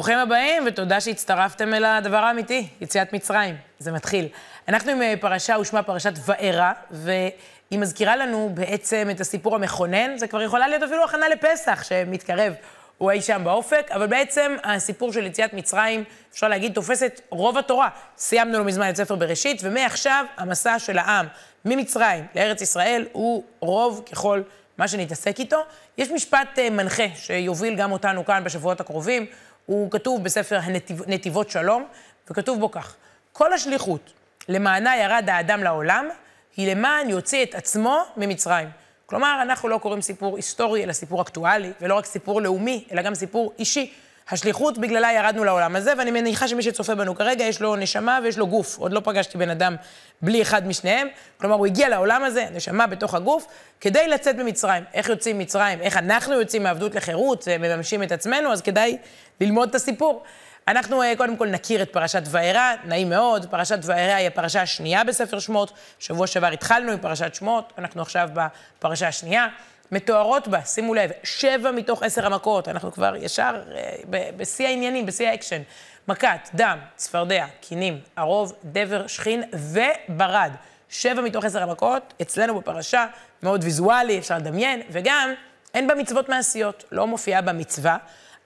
ברוכים 0.00 0.18
הבאים, 0.18 0.62
ותודה 0.66 1.00
שהצטרפתם 1.00 1.74
אל 1.74 1.84
הדבר 1.84 2.16
האמיתי, 2.16 2.68
יציאת 2.80 3.12
מצרים. 3.12 3.56
זה 3.78 3.92
מתחיל. 3.92 4.28
אנחנו 4.68 4.92
עם 4.92 5.02
אה, 5.02 5.14
פרשה 5.20 5.58
ושמה 5.60 5.82
פרשת 5.82 6.12
וארא, 6.24 6.72
והיא 6.90 7.78
מזכירה 7.78 8.16
לנו 8.16 8.50
בעצם 8.54 9.08
את 9.10 9.20
הסיפור 9.20 9.54
המכונן. 9.54 10.18
זה 10.18 10.26
כבר 10.26 10.42
יכולה 10.42 10.68
להיות 10.68 10.82
אפילו 10.82 11.04
הכנה 11.04 11.28
לפסח 11.28 11.82
שמתקרב, 11.82 12.52
הוא 12.98 13.10
אי 13.10 13.22
שם 13.22 13.40
באופק, 13.44 13.86
אבל 13.90 14.06
בעצם 14.06 14.56
הסיפור 14.64 15.12
של 15.12 15.26
יציאת 15.26 15.54
מצרים, 15.54 16.04
אפשר 16.32 16.48
להגיד, 16.48 16.74
תופס 16.74 17.02
את 17.02 17.20
רוב 17.28 17.58
התורה. 17.58 17.88
סיימנו 18.16 18.58
לא 18.58 18.64
מזמן 18.64 18.90
את 18.90 18.96
ספר 18.96 19.14
בראשית, 19.14 19.60
ומעכשיו 19.64 20.24
המסע 20.36 20.78
של 20.78 20.98
העם 20.98 21.26
ממצרים 21.64 22.26
לארץ 22.34 22.62
ישראל 22.62 23.06
הוא 23.12 23.44
רוב 23.60 24.02
ככל 24.12 24.42
מה 24.78 24.88
שנתעסק 24.88 25.38
איתו. 25.38 25.60
יש 25.98 26.10
משפט 26.10 26.58
אה, 26.58 26.70
מנחה 26.70 27.02
שיוביל 27.14 27.74
גם 27.74 27.92
אותנו 27.92 28.24
כאן 28.24 28.44
בשבועות 28.44 28.80
הקרובים. 28.80 29.26
הוא 29.70 29.90
כתוב 29.90 30.24
בספר 30.24 30.58
הנתיב, 30.62 31.02
נתיבות 31.06 31.50
שלום, 31.50 31.86
וכתוב 32.30 32.60
בו 32.60 32.70
כך: 32.70 32.96
כל 33.32 33.52
השליחות 33.52 34.12
למענה 34.48 34.96
ירד 34.96 35.24
האדם 35.28 35.62
לעולם, 35.62 36.08
היא 36.56 36.70
למען 36.70 37.10
יוציא 37.10 37.42
את 37.42 37.54
עצמו 37.54 38.02
ממצרים. 38.16 38.68
כלומר, 39.06 39.38
אנחנו 39.42 39.68
לא 39.68 39.78
קוראים 39.78 40.02
סיפור 40.02 40.36
היסטורי, 40.36 40.84
אלא 40.84 40.92
סיפור 40.92 41.22
אקטואלי, 41.22 41.72
ולא 41.80 41.94
רק 41.94 42.04
סיפור 42.04 42.42
לאומי, 42.42 42.84
אלא 42.92 43.02
גם 43.02 43.14
סיפור 43.14 43.52
אישי. 43.58 43.92
השליחות, 44.30 44.78
בגללה 44.78 45.12
ירדנו 45.12 45.44
לעולם 45.44 45.76
הזה, 45.76 45.92
ואני 45.98 46.10
מניחה 46.10 46.48
שמי 46.48 46.62
שצופה 46.62 46.94
בנו 46.94 47.14
כרגע, 47.14 47.44
יש 47.44 47.60
לו 47.60 47.76
נשמה 47.76 48.18
ויש 48.22 48.38
לו 48.38 48.46
גוף. 48.46 48.78
עוד 48.78 48.92
לא 48.92 49.00
פגשתי 49.04 49.38
בן 49.38 49.50
אדם 49.50 49.76
בלי 50.22 50.42
אחד 50.42 50.66
משניהם. 50.66 51.08
כלומר, 51.40 51.56
הוא 51.56 51.66
הגיע 51.66 51.88
לעולם 51.88 52.24
הזה, 52.24 52.46
נשמה 52.52 52.86
בתוך 52.86 53.14
הגוף, 53.14 53.46
כדי 53.80 54.08
לצאת 54.08 54.36
ממצרים. 54.36 54.84
איך 54.94 55.08
יוצאים 55.08 55.38
ממצרים? 55.38 55.80
איך 55.80 55.96
אנחנו 55.96 56.34
יוצאים 56.34 56.62
מעבדות 56.62 56.94
לחירות, 56.94 57.48
אה, 57.48 57.58
מממשים 57.58 58.02
את 58.02 58.12
עצמנו, 58.12 58.52
אז 58.52 58.62
כדאי 58.62 58.96
ללמוד 59.40 59.68
את 59.68 59.74
הסיפור. 59.74 60.22
אנחנו 60.68 61.02
אה, 61.02 61.12
קודם 61.16 61.36
כל 61.36 61.48
נכיר 61.48 61.82
את 61.82 61.92
פרשת 61.92 62.22
וארא, 62.26 62.74
נעים 62.84 63.10
מאוד. 63.10 63.46
פרשת 63.50 63.78
וארא 63.82 64.14
היא 64.14 64.26
הפרשה 64.26 64.62
השנייה 64.62 65.04
בספר 65.04 65.38
שמות. 65.38 65.72
שבוע 65.98 66.26
שעבר 66.26 66.46
התחלנו 66.46 66.92
עם 66.92 66.98
פרשת 66.98 67.34
שמות, 67.34 67.72
אנחנו 67.78 68.02
עכשיו 68.02 68.28
בפרשה 68.34 69.08
השנייה. 69.08 69.46
מתוארות 69.92 70.48
בה, 70.48 70.64
שימו 70.64 70.94
לב, 70.94 71.10
שבע 71.22 71.70
מתוך 71.70 72.02
עשר 72.02 72.26
המכות, 72.26 72.68
אנחנו 72.68 72.92
כבר 72.92 73.16
ישר 73.16 73.62
אה, 73.74 73.96
בשיא 74.36 74.66
העניינים, 74.66 75.06
בשיא 75.06 75.28
האקשן. 75.28 75.62
מכת, 76.08 76.48
דם, 76.54 76.78
צפרדע, 76.96 77.46
כינים, 77.60 78.00
ערוב, 78.16 78.52
דבר, 78.64 79.06
שחין 79.06 79.42
וברד. 79.52 80.52
שבע 80.88 81.20
מתוך 81.20 81.44
עשר 81.44 81.62
המכות, 81.62 82.14
אצלנו 82.22 82.60
בפרשה, 82.60 83.06
מאוד 83.42 83.64
ויזואלי, 83.64 84.18
אפשר 84.18 84.38
לדמיין, 84.38 84.82
וגם 84.90 85.32
אין 85.74 85.86
בה 85.86 85.94
מצוות 85.94 86.28
מעשיות, 86.28 86.84
לא 86.92 87.06
מופיעה 87.06 87.42
במצווה, 87.42 87.96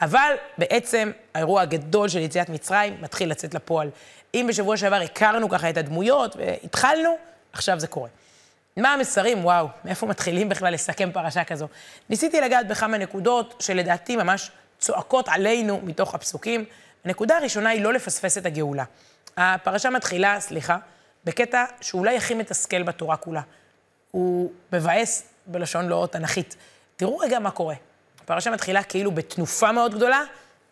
אבל 0.00 0.32
בעצם 0.58 1.10
האירוע 1.34 1.62
הגדול 1.62 2.08
של 2.08 2.18
יציאת 2.18 2.48
מצרים 2.48 2.96
מתחיל 3.00 3.30
לצאת 3.30 3.54
לפועל. 3.54 3.90
אם 4.34 4.46
בשבוע 4.48 4.76
שעבר 4.76 4.96
הכרנו 4.96 5.48
ככה 5.48 5.70
את 5.70 5.76
הדמויות 5.76 6.36
והתחלנו, 6.36 7.16
עכשיו 7.52 7.80
זה 7.80 7.86
קורה. 7.86 8.08
מה 8.76 8.92
המסרים? 8.92 9.44
וואו, 9.44 9.68
מאיפה 9.84 10.06
מתחילים 10.06 10.48
בכלל 10.48 10.74
לסכם 10.74 11.12
פרשה 11.12 11.44
כזו? 11.44 11.68
ניסיתי 12.08 12.40
לגעת 12.40 12.68
בכמה 12.68 12.98
נקודות 12.98 13.54
שלדעתי 13.60 14.16
ממש 14.16 14.50
צועקות 14.78 15.28
עלינו 15.28 15.80
מתוך 15.84 16.14
הפסוקים. 16.14 16.64
הנקודה 17.04 17.36
הראשונה 17.36 17.70
היא 17.70 17.82
לא 17.82 17.92
לפספס 17.92 18.38
את 18.38 18.46
הגאולה. 18.46 18.84
הפרשה 19.36 19.90
מתחילה, 19.90 20.40
סליחה, 20.40 20.78
בקטע 21.24 21.64
שאולי 21.80 22.16
הכי 22.16 22.34
מתסכל 22.34 22.82
בתורה 22.82 23.16
כולה. 23.16 23.40
הוא 24.10 24.52
מבאס 24.72 25.22
בלשון 25.46 25.88
לא 25.88 26.08
תנכית. 26.10 26.56
תראו 26.96 27.18
רגע 27.18 27.38
מה 27.38 27.50
קורה. 27.50 27.74
הפרשה 28.24 28.50
מתחילה 28.50 28.82
כאילו 28.82 29.10
בתנופה 29.10 29.72
מאוד 29.72 29.94
גדולה, 29.94 30.22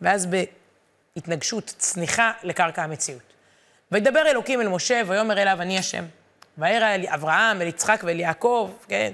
ואז 0.00 0.26
בהתנגשות, 0.26 1.74
צניחה 1.78 2.32
לקרקע 2.42 2.82
המציאות. 2.82 3.22
וידבר 3.92 4.26
אלוקים 4.26 4.60
אל 4.60 4.68
משה, 4.68 5.02
ויאמר 5.06 5.42
אליו, 5.42 5.58
אני 5.60 5.78
השם. 5.78 6.04
וירא 6.58 6.94
אל 6.94 7.04
אברהם, 7.08 7.62
אל 7.62 7.66
יצחק 7.66 8.02
ואל 8.04 8.20
יעקב, 8.20 8.70
כן, 8.88 9.12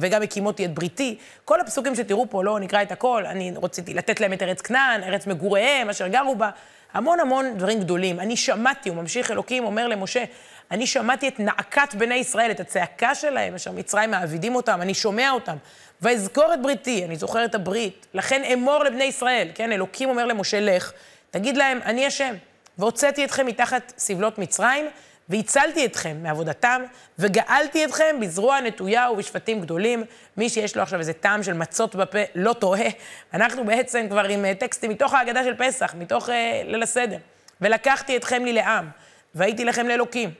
וגם 0.00 0.22
הקימותי 0.22 0.64
את 0.64 0.74
בריתי. 0.74 1.18
כל 1.44 1.60
הפסוקים 1.60 1.94
שתראו 1.94 2.30
פה, 2.30 2.44
לא 2.44 2.60
נקרא 2.60 2.82
את 2.82 2.92
הכל, 2.92 3.26
אני 3.26 3.52
רציתי 3.62 3.94
לתת 3.94 4.20
להם 4.20 4.32
את 4.32 4.42
ארץ 4.42 4.60
כנען, 4.60 5.02
ארץ 5.02 5.26
מגוריהם, 5.26 5.90
אשר 5.90 6.06
גרו 6.06 6.36
בה. 6.36 6.50
המון 6.92 7.20
המון 7.20 7.58
דברים 7.58 7.80
גדולים. 7.80 8.20
אני 8.20 8.36
שמעתי, 8.36 8.88
הוא 8.88 8.96
ממשיך 8.96 9.30
אלוקים, 9.30 9.64
אומר 9.64 9.88
למשה, 9.88 10.24
אני 10.70 10.86
שמעתי 10.86 11.28
את 11.28 11.40
נעקת 11.40 11.94
בני 11.94 12.14
ישראל, 12.14 12.50
את 12.50 12.60
הצעקה 12.60 13.14
שלהם, 13.14 13.54
אשר 13.54 13.72
מצרים 13.72 14.10
מעבידים 14.10 14.54
אותם, 14.54 14.82
אני 14.82 14.94
שומע 14.94 15.30
אותם. 15.30 15.56
ואזכור 16.02 16.54
את 16.54 16.62
בריתי, 16.62 17.04
אני 17.04 17.16
זוכר 17.16 17.44
את 17.44 17.54
הברית, 17.54 18.06
לכן 18.14 18.42
אמור 18.52 18.84
לבני 18.84 19.04
ישראל, 19.04 19.48
כן, 19.54 19.72
אלוקים 19.72 20.08
אומר 20.08 20.26
למשה, 20.26 20.60
לך, 20.60 20.92
תגיד 21.30 21.56
להם, 21.56 21.80
אני 21.84 22.06
השם, 22.06 22.34
והוצאתי 22.78 23.24
אתכם 23.24 23.46
מתחת 23.46 23.92
סבלות 23.98 24.38
מצרים, 24.38 24.86
והצלתי 25.30 25.86
אתכם 25.86 26.16
מעבודתם, 26.22 26.82
וגאלתי 27.18 27.84
אתכם 27.84 28.16
בזרוע 28.20 28.60
נטויה 28.60 29.10
ובשפטים 29.10 29.60
גדולים. 29.60 30.04
מי 30.36 30.48
שיש 30.48 30.76
לו 30.76 30.82
עכשיו 30.82 30.98
איזה 30.98 31.12
טעם 31.12 31.42
של 31.42 31.52
מצות 31.52 31.94
בפה, 31.94 32.18
לא 32.34 32.52
טועה. 32.52 32.88
אנחנו 33.34 33.64
בעצם 33.64 34.06
כבר 34.10 34.24
עם 34.24 34.44
אה, 34.44 34.54
טקסטים 34.54 34.90
מתוך 34.90 35.14
ההגדה 35.14 35.44
של 35.44 35.54
פסח, 35.58 35.94
מתוך 35.98 36.28
uh, 36.28 36.32
ליל 36.64 36.82
הסדר. 36.82 37.16
ולקחתי 37.60 38.16
אתכם 38.16 38.44
לי 38.44 38.52
לעם, 38.52 38.88
והייתי 39.34 39.64
לכם 39.64 39.88
לאלוקים. 39.88 40.30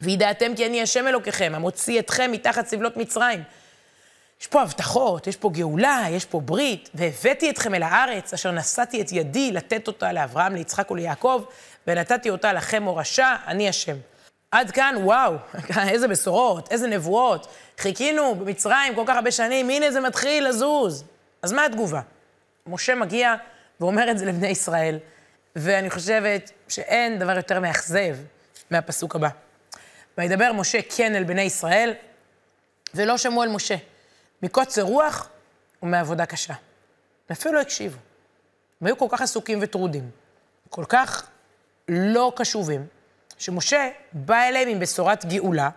וידעתם 0.00 0.54
כי 0.56 0.66
אני 0.66 0.82
השם 0.82 1.06
אלוקיכם, 1.06 1.52
המוציא 1.54 2.00
אתכם 2.00 2.32
מתחת 2.32 2.66
סבלות 2.66 2.96
מצרים. 2.96 3.42
יש 4.40 4.46
פה 4.46 4.62
הבטחות, 4.62 5.26
יש 5.26 5.36
פה 5.36 5.50
גאולה, 5.50 6.04
יש 6.10 6.24
פה 6.24 6.40
ברית, 6.40 6.90
והבאתי 6.94 7.50
אתכם 7.50 7.74
אל 7.74 7.82
הארץ, 7.82 8.34
אשר 8.34 8.50
נשאתי 8.50 9.00
את 9.00 9.12
ידי 9.12 9.52
לתת 9.52 9.86
אותה 9.86 10.12
לאברהם, 10.12 10.54
ליצחק 10.54 10.90
וליעקב, 10.90 11.44
ונתתי 11.88 12.30
אותה 12.30 12.52
לכם 12.52 12.82
מורשה, 12.82 13.36
אני 13.46 13.68
השם. 13.68 13.96
עד 14.50 14.70
כאן, 14.70 14.94
וואו, 14.98 15.34
איזה 15.92 16.08
בשורות, 16.08 16.72
איזה 16.72 16.86
נבואות. 16.86 17.46
חיכינו 17.78 18.34
במצרים 18.34 18.94
כל 18.94 19.04
כך 19.06 19.16
הרבה 19.16 19.30
שנים, 19.30 19.70
הנה 19.70 19.90
זה 19.90 20.00
מתחיל 20.00 20.48
לזוז. 20.48 21.04
אז 21.42 21.52
מה 21.52 21.64
התגובה? 21.64 22.00
משה 22.66 22.94
מגיע 22.94 23.34
ואומר 23.80 24.10
את 24.10 24.18
זה 24.18 24.26
לבני 24.26 24.48
ישראל, 24.48 24.98
ואני 25.56 25.90
חושבת 25.90 26.50
שאין 26.68 27.18
דבר 27.18 27.36
יותר 27.36 27.60
מאכזב 27.60 28.16
מהפסוק 28.70 29.16
הבא. 29.16 29.28
וידבר 30.18 30.52
משה 30.52 30.78
כן 30.96 31.14
אל 31.14 31.24
בני 31.24 31.42
ישראל, 31.42 31.94
ולא 32.94 33.18
שמעו 33.18 33.42
אל 33.42 33.48
משה, 33.48 33.76
מקוצר 34.42 34.82
רוח 34.82 35.28
ומעבודה 35.82 36.26
קשה. 36.26 36.54
ואפילו 37.30 37.54
לא 37.54 37.60
הקשיבו. 37.60 37.98
הם 38.80 38.86
היו 38.86 38.98
כל 38.98 39.06
כך 39.10 39.22
עסוקים 39.22 39.58
וטרודים, 39.62 40.10
כל 40.70 40.84
כך 40.88 41.28
לא 41.88 42.32
קשובים, 42.36 42.86
שמשה 43.38 43.88
בא 44.12 44.42
אליהם 44.42 44.68
עם 44.68 44.80
בשורת 44.80 45.24
גאולה, 45.24 45.70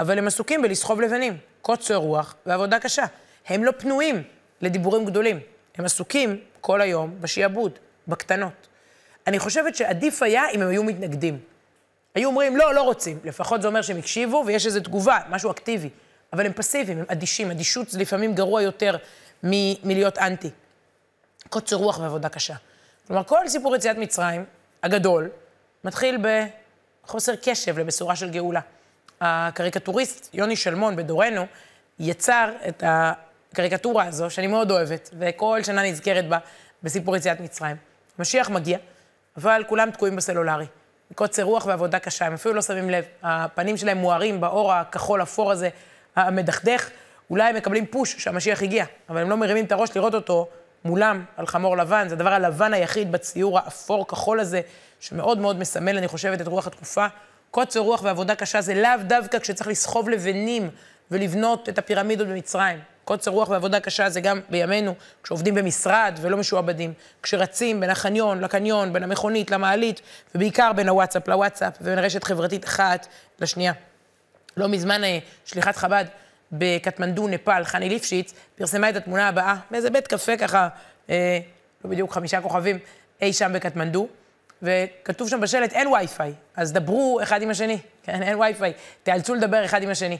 אבל 0.00 0.18
הם 0.18 0.26
עסוקים 0.26 0.62
בלסחוב 0.62 1.00
לבנים, 1.00 1.36
קוצר 1.62 1.96
רוח 1.96 2.34
ועבודה 2.46 2.78
קשה. 2.78 3.04
הם 3.46 3.64
לא 3.64 3.72
פנויים 3.78 4.22
לדיבורים 4.60 5.04
גדולים, 5.04 5.40
הם 5.76 5.84
עסוקים 5.84 6.40
כל 6.60 6.80
היום 6.80 7.16
בשעבוד, 7.20 7.78
בקטנות. 8.08 8.68
אני 9.26 9.38
חושבת 9.38 9.76
שעדיף 9.76 10.22
היה 10.22 10.50
אם 10.50 10.62
הם 10.62 10.68
היו 10.68 10.84
מתנגדים. 10.84 11.38
היו 12.14 12.28
אומרים, 12.28 12.56
לא, 12.56 12.74
לא 12.74 12.82
רוצים. 12.82 13.18
לפחות 13.24 13.62
זה 13.62 13.68
אומר 13.68 13.82
שהם 13.82 13.96
הקשיבו 13.96 14.42
ויש 14.46 14.66
איזו 14.66 14.80
תגובה, 14.80 15.18
משהו 15.28 15.50
אקטיבי. 15.50 15.90
אבל 16.32 16.46
הם 16.46 16.52
פסיביים, 16.52 16.98
הם 16.98 17.04
אדישים. 17.08 17.50
אדישות 17.50 17.90
זה 17.90 17.98
לפעמים 17.98 18.34
גרוע 18.34 18.62
יותר 18.62 18.96
מ- 19.44 19.88
מלהיות 19.88 20.18
אנטי. 20.18 20.50
קוצר 21.48 21.76
רוח 21.76 21.98
ועבודה 21.98 22.28
קשה. 22.28 22.54
כלומר, 23.06 23.24
כל 23.24 23.48
סיפור 23.48 23.76
יציאת 23.76 23.96
מצרים, 23.96 24.44
הגדול, 24.82 25.28
מתחיל 25.84 26.18
בחוסר 27.04 27.32
קשב 27.42 27.78
לבשורה 27.78 28.16
של 28.16 28.30
גאולה. 28.30 28.60
הקריקטוריסט 29.20 30.34
יוני 30.34 30.56
שלמון 30.56 30.96
בדורנו 30.96 31.46
יצר 31.98 32.50
את 32.68 32.84
הקריקטורה 32.86 34.04
הזו, 34.04 34.30
שאני 34.30 34.46
מאוד 34.46 34.70
אוהבת, 34.70 35.10
וכל 35.18 35.62
שנה 35.62 35.82
נזכרת 35.82 36.28
בה 36.28 36.38
בסיפור 36.82 37.16
יציאת 37.16 37.40
מצרים. 37.40 37.76
משיח 38.18 38.50
מגיע, 38.50 38.78
אבל 39.36 39.64
כולם 39.68 39.90
תקועים 39.90 40.16
בסלולרי. 40.16 40.66
מקוצר 41.10 41.42
רוח 41.42 41.66
ועבודה 41.66 41.98
קשה, 41.98 42.26
הם 42.26 42.34
אפילו 42.34 42.54
לא 42.54 42.62
שמים 42.62 42.90
לב. 42.90 43.04
הפנים 43.22 43.76
שלהם 43.76 43.98
מוארים 43.98 44.40
באור 44.40 44.72
הכחול 44.72 45.22
אפור 45.22 45.52
הזה, 45.52 45.68
המדכדך. 46.16 46.90
אולי 47.30 47.48
הם 47.48 47.56
מקבלים 47.56 47.86
פוש 47.86 48.16
שהמשיח 48.18 48.62
הגיע, 48.62 48.84
אבל 49.08 49.20
הם 49.20 49.30
לא 49.30 49.36
מרימים 49.36 49.64
את 49.64 49.72
הראש 49.72 49.96
לראות 49.96 50.14
אותו 50.14 50.48
מולם 50.84 51.24
על 51.36 51.46
חמור 51.46 51.76
לבן. 51.76 52.08
זה 52.08 52.14
הדבר 52.14 52.32
הלבן 52.32 52.74
היחיד 52.74 53.12
בציור 53.12 53.58
האפור-כחול 53.58 54.40
הזה, 54.40 54.60
שמאוד 55.00 55.38
מאוד 55.38 55.58
מסמל, 55.58 55.98
אני 55.98 56.08
חושבת, 56.08 56.40
את 56.40 56.46
רוח 56.46 56.66
התקופה. 56.66 57.06
קוצר 57.50 57.80
רוח 57.80 58.02
ועבודה 58.02 58.34
קשה 58.34 58.60
זה 58.60 58.74
לאו 58.74 58.90
דווקא 59.06 59.38
כשצריך 59.38 59.68
לסחוב 59.68 60.08
לבנים 60.08 60.70
ולבנות 61.10 61.68
את 61.68 61.78
הפירמידות 61.78 62.28
במצרים. 62.28 62.78
קוצר 63.04 63.30
רוח 63.30 63.48
ועבודה 63.48 63.80
קשה 63.80 64.10
זה 64.10 64.20
גם 64.20 64.40
בימינו, 64.48 64.94
כשעובדים 65.22 65.54
במשרד 65.54 66.18
ולא 66.20 66.36
משועבדים, 66.36 66.92
כשרצים 67.22 67.80
בין 67.80 67.90
החניון 67.90 68.40
לקניון, 68.40 68.92
בין 68.92 69.02
המכונית 69.02 69.50
למעלית, 69.50 70.00
ובעיקר 70.34 70.72
בין 70.76 70.88
הוואטסאפ 70.88 71.28
לוואטסאפ, 71.28 71.72
ובין 71.80 71.98
רשת 71.98 72.24
חברתית 72.24 72.64
אחת 72.64 73.06
לשנייה. 73.40 73.72
לא 74.56 74.68
מזמן 74.68 75.04
אה, 75.04 75.18
שליחת 75.44 75.76
חב"ד 75.76 76.04
בקטמנדו, 76.52 77.28
נפאל, 77.28 77.64
חני 77.64 77.88
ליפשיץ, 77.88 78.34
פרסמה 78.54 78.90
את 78.90 78.96
התמונה 78.96 79.28
הבאה 79.28 79.56
באיזה 79.70 79.90
בית 79.90 80.06
קפה 80.06 80.36
ככה, 80.36 80.68
אה, 81.10 81.38
לא 81.84 81.90
בדיוק 81.90 82.12
חמישה 82.12 82.40
כוכבים, 82.40 82.78
אי 83.22 83.32
שם 83.32 83.52
בקטמנדו, 83.54 84.08
וכתוב 84.62 85.28
שם 85.28 85.40
בשלט, 85.40 85.72
אין 85.72 85.86
וי-פיי, 85.88 86.32
אז 86.56 86.72
דברו 86.72 87.20
אחד 87.22 87.42
עם 87.42 87.50
השני, 87.50 87.78
כן, 88.02 88.22
אין 88.22 88.38
וי-פיי, 88.38 88.72
תיאלצו 89.02 89.34
לדבר 89.34 89.64
אחד 89.64 89.82
עם 89.82 89.90
השני. 89.90 90.18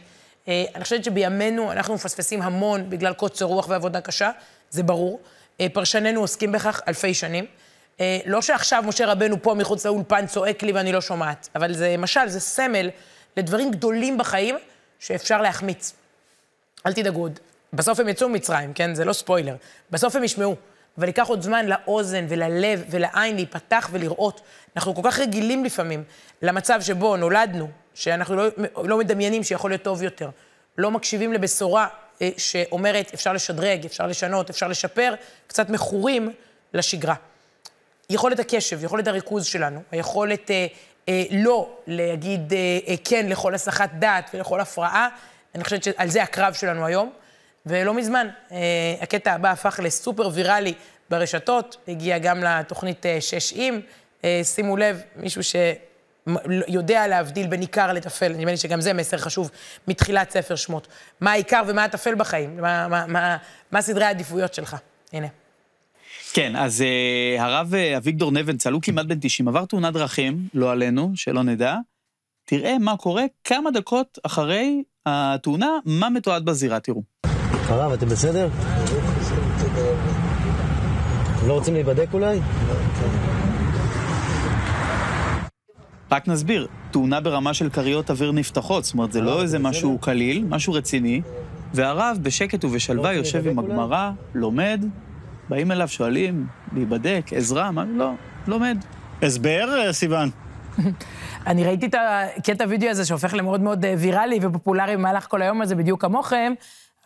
אה, 0.49 0.65
אני 0.75 0.85
חושבת 0.85 1.05
שבימינו 1.05 1.73
אנחנו 1.73 1.95
מפספסים 1.95 2.43
המון 2.43 2.91
בגלל 2.91 3.13
קוצר 3.13 3.45
רוח 3.45 3.69
ועבודה 3.69 4.01
קשה, 4.01 4.31
זה 4.71 4.83
ברור. 4.83 5.21
אה, 5.61 5.67
פרשנינו 5.73 6.21
עוסקים 6.21 6.53
בכך 6.53 6.81
אלפי 6.89 7.15
שנים. 7.15 7.47
אה, 8.01 8.19
לא 8.27 8.43
שעכשיו 8.43 8.83
משה 8.87 9.07
רבנו 9.07 9.43
פה 9.43 9.55
מחוץ 9.55 9.87
לאולפן 9.87 10.27
צועק 10.27 10.63
לי 10.63 10.73
ואני 10.73 10.93
לא 10.93 11.01
שומעת, 11.01 11.49
אבל 11.55 11.75
זה 11.75 11.95
משל, 11.99 12.29
זה 12.29 12.41
סמל 12.41 12.91
לדברים 13.37 13.71
גדולים 13.71 14.19
בחיים 14.19 14.57
שאפשר 14.99 15.43
להחמיץ. 15.43 15.93
אל 16.87 16.93
תדאגו. 16.93 17.29
בסוף 17.73 18.01
הם 18.01 18.09
יצאו 18.09 18.29
ממצרים, 18.29 18.73
כן? 18.73 18.95
זה 18.95 19.05
לא 19.05 19.13
ספוילר. 19.13 19.57
בסוף 19.91 20.17
הם 20.17 20.25
ישמעו. 20.25 20.57
אבל 20.99 21.07
ייקח 21.07 21.27
עוד 21.27 21.43
זמן 21.43 21.67
לאוזן 21.67 22.27
וללב 22.29 22.85
ולעין 22.91 23.35
להיפתח 23.35 23.89
ולראות. 23.93 24.41
אנחנו 24.77 24.95
כל 24.95 25.03
כך 25.05 25.19
רגילים 25.19 25.65
לפעמים 25.65 26.05
למצב 26.43 26.81
שבו 26.81 27.17
נולדנו, 27.17 27.69
שאנחנו 27.95 28.37
לא, 28.37 28.49
לא 28.85 28.99
מדמיינים 28.99 29.45
שיכול 29.45 29.71
להיות 29.71 29.83
טוב 29.83 30.03
יותר. 30.03 30.31
לא 30.79 30.91
מקשיבים 30.91 31.33
לבשורה 31.33 31.87
אה, 32.23 32.31
שאומרת, 32.37 33.11
אפשר 33.15 33.33
לשדרג, 33.33 33.85
אפשר 33.85 34.07
לשנות, 34.07 34.51
אפשר 34.51 34.69
לשפר, 34.69 35.15
קצת 35.47 35.71
מכורים 35.71 36.33
לשגרה. 36.75 37.15
יכולת 38.11 38.39
הקשב, 38.39 38.85
יכולת 38.85 39.09
הריכוז 39.09 39.45
שלנו, 39.45 39.83
היכולת 39.91 40.51
אה, 40.51 40.67
אה, 41.09 41.25
לא 41.31 41.69
להגיד 41.87 42.53
אה, 42.53 42.79
אה, 42.89 42.95
כן 43.05 43.27
לכל 43.29 43.55
הסחת 43.55 43.91
דעת 43.99 44.31
ולכל 44.35 44.61
הפרעה, 44.61 45.09
אני 45.55 45.65
חושבת 45.65 45.83
שעל 45.83 46.09
זה 46.09 46.23
הקרב 46.23 46.55
שלנו 46.55 46.87
היום. 46.87 47.13
ולא 47.67 47.95
מזמן, 47.95 48.29
אה, 48.53 48.59
הקטע 49.01 49.33
הבא 49.33 49.51
הפך 49.51 49.81
לסופר 49.83 50.29
ויראלי 50.33 50.75
ברשתות, 51.11 51.77
הגיע 51.89 52.19
גם 52.19 52.45
לתוכנית 52.45 53.07
אה, 53.07 53.21
שש 53.21 53.53
עם. 53.57 53.81
אה, 54.25 54.41
שימו 54.45 54.77
לב, 54.77 55.03
מישהו 55.17 55.43
שיודע 55.43 57.07
להבדיל 57.07 57.47
בין 57.47 57.61
עיקר 57.61 57.93
לטפל, 57.93 58.33
נדמה 58.33 58.51
לי 58.51 58.57
שגם 58.57 58.81
זה 58.81 58.93
מסר 58.93 59.19
חשוב 59.19 59.51
מתחילת 59.89 60.31
ספר 60.31 60.57
שמות. 60.57 60.89
מה 61.21 61.33
העיקר 61.33 61.63
ומה 61.67 61.85
הטפל 61.85 62.15
בחיים, 62.15 62.57
מה, 62.57 62.89
מה, 62.89 63.07
מה, 63.07 63.37
מה 63.71 63.83
סדרי 63.83 64.05
העדיפויות 64.05 64.55
שלך. 64.55 64.77
הנה. 65.13 65.27
כן, 66.33 66.57
אז 66.57 66.81
uh, 66.81 67.41
הרב 67.41 67.75
uh, 67.75 67.97
אביגדור 67.97 68.33
נבנצל, 68.33 68.73
הוא 68.73 68.83
כמעט 68.83 69.07
בן 69.07 69.19
90, 69.21 69.49
עבר 69.49 69.65
תאונת 69.65 69.93
דרכים, 69.93 70.49
לא 70.55 70.73
עלינו, 70.73 71.13
שלא 71.15 71.43
נדע. 71.43 71.77
תראה 72.45 72.79
מה 72.79 72.97
קורה 72.97 73.25
כמה 73.45 73.71
דקות 73.71 74.19
אחרי 74.23 74.83
התאונה, 75.07 75.71
מה 75.85 76.11
מתועד 76.11 76.45
בזירה, 76.45 76.81
תראו. 76.81 77.03
הרב, 77.69 77.93
אתם 77.93 78.07
בסדר? 78.07 78.49
לא 81.47 81.53
רוצים 81.53 81.75
להיבדק 81.75 82.09
אולי? 82.13 82.41
רק 86.13 86.29
נסביר, 86.29 86.67
תאונה 86.91 87.21
ברמה 87.21 87.55
של 87.55 87.71
כריות 87.71 88.11
אוויר 88.11 88.33
נפתחות, 88.33 88.85
זאת 88.85 88.95
אומרת, 88.95 89.13
זה 89.13 89.21
לא 89.21 89.43
איזה 89.43 89.59
משהו 89.59 89.99
קליל, 89.99 90.45
משהו 90.49 90.73
רציני, 90.73 91.21
והרב 91.75 92.19
בשקט 92.23 92.65
ובשלווה 92.65 93.13
לא 93.13 93.17
יושב 93.17 93.49
עם 93.49 93.59
הגמרא, 93.59 94.11
לומד, 94.35 94.85
באים 95.49 95.73
אליו, 95.73 95.89
שואלים, 95.89 96.47
להיבדק, 96.73 97.31
עזרה, 97.37 97.71
מה, 97.71 97.85
לא, 97.85 98.11
לומד. 98.47 98.79
הסבר, 99.23 99.93
סיוון? 99.93 100.31
אני 101.47 101.65
ראיתי 101.65 101.87
את 101.87 101.95
הקטע 101.99 102.65
וידאו 102.69 102.91
הזה 102.91 103.05
שהופך 103.05 103.35
למאוד 103.35 103.61
מאוד 103.61 103.85
אה, 103.85 103.95
ויראלי 103.99 104.39
ופופולרי 104.43 104.97
במהלך 104.97 105.27
כל 105.27 105.43
היום 105.43 105.63
הזה, 105.63 105.75
בדיוק 105.75 106.01
כמוכם, 106.01 106.53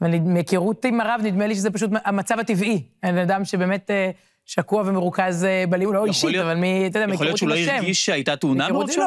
אבל 0.01 0.19
מהיכרות 0.19 0.85
עם 0.85 1.01
הרב, 1.01 1.21
נדמה 1.25 1.47
לי 1.47 1.55
שזה 1.55 1.71
פשוט 1.71 1.91
המצב 2.05 2.39
הטבעי. 2.39 2.83
בן 3.03 3.19
אדם 3.19 3.45
שבאמת 3.45 3.91
אה, 3.91 4.11
שקוע 4.47 4.83
ומרוכז 4.87 5.45
אה, 5.45 5.65
בלימוד, 5.69 5.95
לא 5.95 6.07
אישית, 6.07 6.37
אבל 6.37 6.55
מי, 6.55 6.87
אתה 6.87 6.99
יודע, 6.99 7.07
מהיכרות 7.07 7.29
עם 7.29 7.35
השם. 7.35 7.45
יכול 7.45 7.49
להיות 7.49 7.59
שהוא 7.59 7.71
לא 7.71 7.77
הרגיש 7.77 8.07
שהייתה 8.07 8.37
תאונה 8.37 8.69
מאוד 8.69 8.93
שם? 8.93 9.01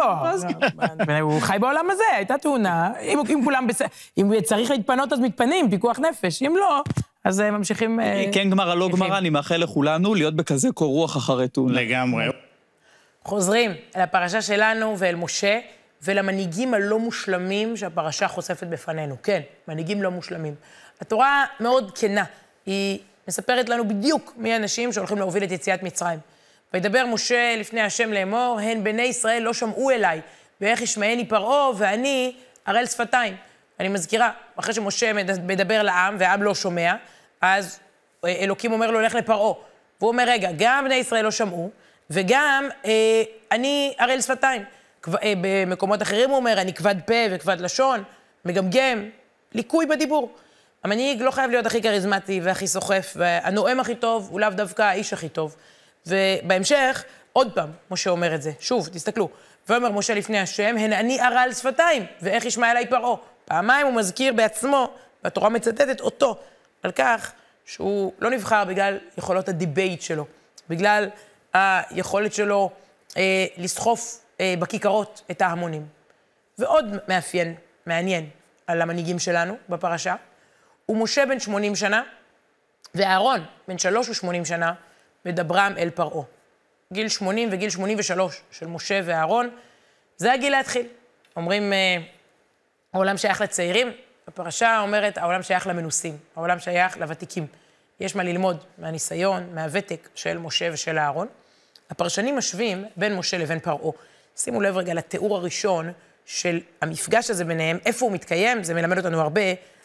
לא, 1.07 1.19
הוא 1.31 1.41
חי 1.41 1.57
בעולם 1.59 1.85
הזה, 1.91 2.03
הייתה 2.15 2.37
תאונה. 2.37 2.91
אם 3.01 3.41
כולם 3.43 3.67
בסדר, 3.67 3.87
אם 4.17 4.31
צריך 4.43 4.71
להתפנות 4.71 5.13
אז 5.13 5.19
מתפנים, 5.19 5.69
פיקוח 5.69 5.99
נפש. 5.99 6.43
אם 6.43 6.53
לא, 6.59 6.83
אז 7.23 7.39
ממשיכים... 7.39 7.99
כן 8.31 8.49
גמרא, 8.49 8.75
לא 8.75 8.89
גמרא, 8.89 9.17
אני 9.17 9.29
מאחל 9.29 9.57
לכולנו 9.57 10.15
להיות 10.15 10.35
בכזה 10.35 10.71
קור 10.71 10.93
רוח 10.93 11.17
אחרי 11.17 11.47
תאונה. 11.47 11.81
לגמרי. 11.81 12.25
חוזרים 13.27 13.73
אל 13.95 14.01
הפרשה 14.01 14.41
שלנו 14.41 14.95
ואל 14.97 15.15
משה, 15.15 15.59
ולמנהיגים 16.01 16.73
הלא 16.73 16.99
מושלמים 16.99 17.77
שהפרשה 17.77 18.27
חושפת 18.27 18.67
בפנינו. 18.67 19.15
כן, 19.23 19.41
מנהיגים 19.67 20.03
לא 20.03 20.11
מושלמים. 20.11 20.55
התורה 21.01 21.45
מאוד 21.59 21.91
כנה, 21.97 22.23
היא 22.65 22.99
מספרת 23.27 23.69
לנו 23.69 23.87
בדיוק 23.87 24.33
מי 24.37 24.53
האנשים 24.53 24.93
שהולכים 24.93 25.17
להוביל 25.17 25.43
את 25.43 25.51
יציאת 25.51 25.83
מצרים. 25.83 26.19
וידבר 26.73 27.05
משה 27.05 27.55
לפני 27.57 27.81
השם 27.81 28.13
לאמור, 28.13 28.59
הן 28.63 28.83
בני 28.83 29.01
ישראל 29.01 29.43
לא 29.43 29.53
שמעו 29.53 29.91
אליי, 29.91 30.21
ואיך 30.61 30.81
ישמעני 30.81 31.27
פרעה, 31.27 31.69
ואני 31.77 32.35
ערל 32.65 32.85
שפתיים. 32.85 33.35
אני 33.79 33.87
מזכירה, 33.87 34.31
אחרי 34.55 34.73
שמשה 34.73 35.11
מדבר 35.43 35.83
לעם, 35.83 36.15
והעם 36.19 36.43
לא 36.43 36.55
שומע, 36.55 36.95
אז 37.41 37.79
אלוקים 38.25 38.71
אומר 38.71 38.91
לו, 38.91 39.01
לך 39.01 39.15
לפרעה. 39.15 39.53
והוא 39.99 40.09
אומר, 40.11 40.23
רגע, 40.27 40.49
גם 40.57 40.85
בני 40.85 40.95
ישראל 40.95 41.23
לא 41.23 41.31
שמעו, 41.31 41.71
וגם 42.09 42.69
אה, 42.85 43.23
אני 43.51 43.93
ערל 43.97 44.21
שפתיים. 44.21 44.63
אה, 45.23 45.33
במקומות 45.41 46.01
אחרים 46.01 46.29
הוא 46.29 46.37
אומר, 46.37 46.61
אני 46.61 46.73
כבד 46.73 46.95
פה 47.05 47.13
וכבד 47.31 47.61
לשון, 47.61 48.03
מגמגם, 48.45 49.09
ליקוי 49.53 49.85
בדיבור. 49.85 50.35
המנהיג 50.83 51.21
לא 51.21 51.31
חייב 51.31 51.51
להיות 51.51 51.65
הכי 51.65 51.81
כריזמטי 51.81 52.39
והכי 52.43 52.67
סוחף, 52.67 53.13
והנואם 53.15 53.79
הכי 53.79 53.95
טוב 53.95 54.27
הוא 54.31 54.39
לאו 54.39 54.49
דווקא 54.49 54.81
האיש 54.81 55.13
הכי 55.13 55.29
טוב. 55.29 55.55
ובהמשך, 56.07 57.03
עוד 57.33 57.51
פעם, 57.55 57.69
משה 57.91 58.09
אומר 58.09 58.35
את 58.35 58.41
זה. 58.41 58.51
שוב, 58.59 58.89
תסתכלו. 58.93 59.29
ואומר 59.69 59.91
משה 59.91 60.13
לפני 60.13 60.39
השם, 60.39 60.75
הן 60.79 60.93
אני 60.93 61.19
ערל 61.19 61.49
שפתיים, 61.53 62.05
ואיך 62.21 62.45
ישמע 62.45 62.71
אליי 62.71 62.87
פרעה. 62.87 63.15
פעמיים 63.45 63.87
הוא 63.87 63.95
מזכיר 63.95 64.33
בעצמו, 64.33 64.93
והתורה 65.23 65.49
מצטטת 65.49 66.01
אותו, 66.01 66.37
על 66.83 66.91
כך 66.91 67.31
שהוא 67.65 68.13
לא 68.19 68.29
נבחר 68.29 68.65
בגלל 68.65 68.97
יכולות 69.17 69.49
ה 69.49 69.56
debate 69.56 70.01
שלו, 70.01 70.25
בגלל 70.69 71.09
היכולת 71.53 72.33
שלו 72.33 72.71
אה, 73.17 73.45
לסחוף 73.57 74.25
אה, 74.39 74.53
בכיכרות 74.59 75.21
את 75.31 75.41
ההמונים. 75.41 75.87
ועוד 76.57 76.85
מאפיין 77.07 77.55
מעניין 77.85 78.29
על 78.67 78.81
המנהיגים 78.81 79.19
שלנו 79.19 79.57
בפרשה, 79.69 80.15
הוא 80.85 80.97
משה 80.97 81.25
בן 81.25 81.39
80 81.39 81.75
שנה, 81.75 82.03
ואהרון 82.95 83.45
בן 83.67 83.77
שלוש 83.77 84.09
ושמונים 84.09 84.45
שנה, 84.45 84.73
מדברם 85.25 85.73
אל 85.77 85.89
פרעה. 85.89 86.23
גיל 86.93 87.09
80 87.09 87.49
וגיל 87.51 87.69
83 87.69 88.41
של 88.51 88.67
משה 88.67 89.01
ואהרון, 89.05 89.49
זה 90.17 90.33
הגיל 90.33 90.51
להתחיל. 90.51 90.87
אומרים, 91.35 91.73
אה, 91.73 91.97
העולם 92.93 93.17
שייך 93.17 93.41
לצעירים, 93.41 93.91
הפרשה 94.27 94.79
אומרת, 94.79 95.17
העולם 95.17 95.43
שייך 95.43 95.67
למנוסים, 95.67 96.17
העולם 96.35 96.59
שייך 96.59 96.97
לוותיקים. 96.97 97.47
יש 97.99 98.15
מה 98.15 98.23
ללמוד 98.23 98.63
מהניסיון, 98.77 99.55
מהוותק 99.55 100.09
של 100.15 100.37
משה 100.37 100.69
ושל 100.73 100.97
אהרון. 100.97 101.27
הפרשנים 101.89 102.37
משווים 102.37 102.85
בין 102.95 103.15
משה 103.15 103.37
לבין 103.37 103.59
פרעה. 103.59 103.91
שימו 104.35 104.61
לב 104.61 104.77
רגע 104.77 104.93
לתיאור 104.93 105.35
הראשון 105.35 105.91
של 106.25 106.59
המפגש 106.81 107.29
הזה 107.29 107.45
ביניהם, 107.45 107.77
איפה 107.85 108.05
הוא 108.05 108.13
מתקיים, 108.13 108.63
זה 108.63 108.73
מלמד 108.73 108.97
אותנו 108.97 109.21
הרבה 109.21 109.41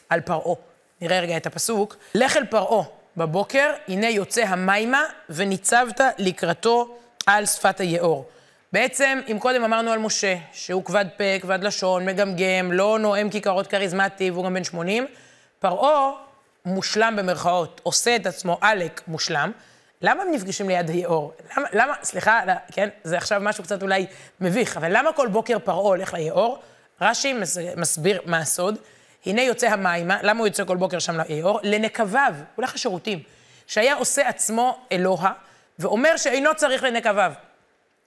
על 0.09 0.21
פרעה. 0.21 0.55
נראה 1.01 1.21
רגע 1.21 1.37
את 1.37 1.47
הפסוק. 1.47 1.97
לך 2.15 2.37
אל 2.37 2.45
פרעה 2.47 2.85
בבוקר, 3.17 3.73
הנה 3.89 4.09
יוצא 4.09 4.43
המימה, 4.43 5.03
וניצבת 5.31 6.01
לקראתו 6.19 6.97
על 7.27 7.47
שפת 7.47 7.81
היאור. 7.81 8.29
בעצם, 8.73 9.21
אם 9.31 9.39
קודם 9.39 9.65
אמרנו 9.65 9.91
על 9.91 9.99
משה, 9.99 10.37
שהוא 10.53 10.85
כבד 10.85 11.05
פה, 11.17 11.25
כבד 11.41 11.59
לשון, 11.63 12.05
מגמגם, 12.05 12.73
לא 12.73 12.99
נואם 12.99 13.31
כיכרות 13.31 13.67
כריזמטי, 13.67 14.31
והוא 14.31 14.45
גם 14.45 14.55
בן 14.55 14.65
80, 14.65 15.07
פרעה 15.59 16.11
מושלם 16.65 17.15
במרכאות, 17.17 17.81
עושה 17.85 18.17
את 18.17 18.27
עצמו 18.27 18.59
עלק 18.61 19.01
מושלם. 19.09 19.53
למה 20.03 20.23
הם 20.23 20.31
נפגשים 20.33 20.69
ליד 20.69 20.91
היאור? 20.91 21.33
למה, 21.57 21.69
למה, 21.73 21.95
סליחה, 22.03 22.41
כן, 22.73 22.89
זה 23.05 23.17
עכשיו 23.17 23.41
משהו 23.45 23.65
קצת 23.65 23.83
אולי 23.83 24.07
מביך, 24.41 24.77
אבל 24.77 24.97
למה 24.97 25.13
כל 25.13 25.29
בוקר 25.29 25.59
פרעה 25.59 25.79
הולך 25.79 26.15
ליאור? 26.15 26.63
רש"י 27.01 27.35
מסביר 27.77 28.21
מה 28.27 28.39
הסוד. 28.39 28.79
הנה 29.27 29.43
יוצא 29.43 29.69
המימה, 29.69 30.19
למה 30.23 30.39
הוא 30.39 30.47
יוצא 30.47 30.65
כל 30.65 30.77
בוקר 30.77 30.99
שם 30.99 31.21
ליאור? 31.29 31.61
לנקביו, 31.63 32.35
הולך 32.57 32.75
לשירותים. 32.75 33.23
שהיה 33.67 33.95
עושה 33.95 34.29
עצמו 34.29 34.79
אלוה, 34.93 35.33
ואומר 35.79 36.17
שאינו 36.17 36.55
צריך 36.57 36.83
לנקביו. 36.83 37.33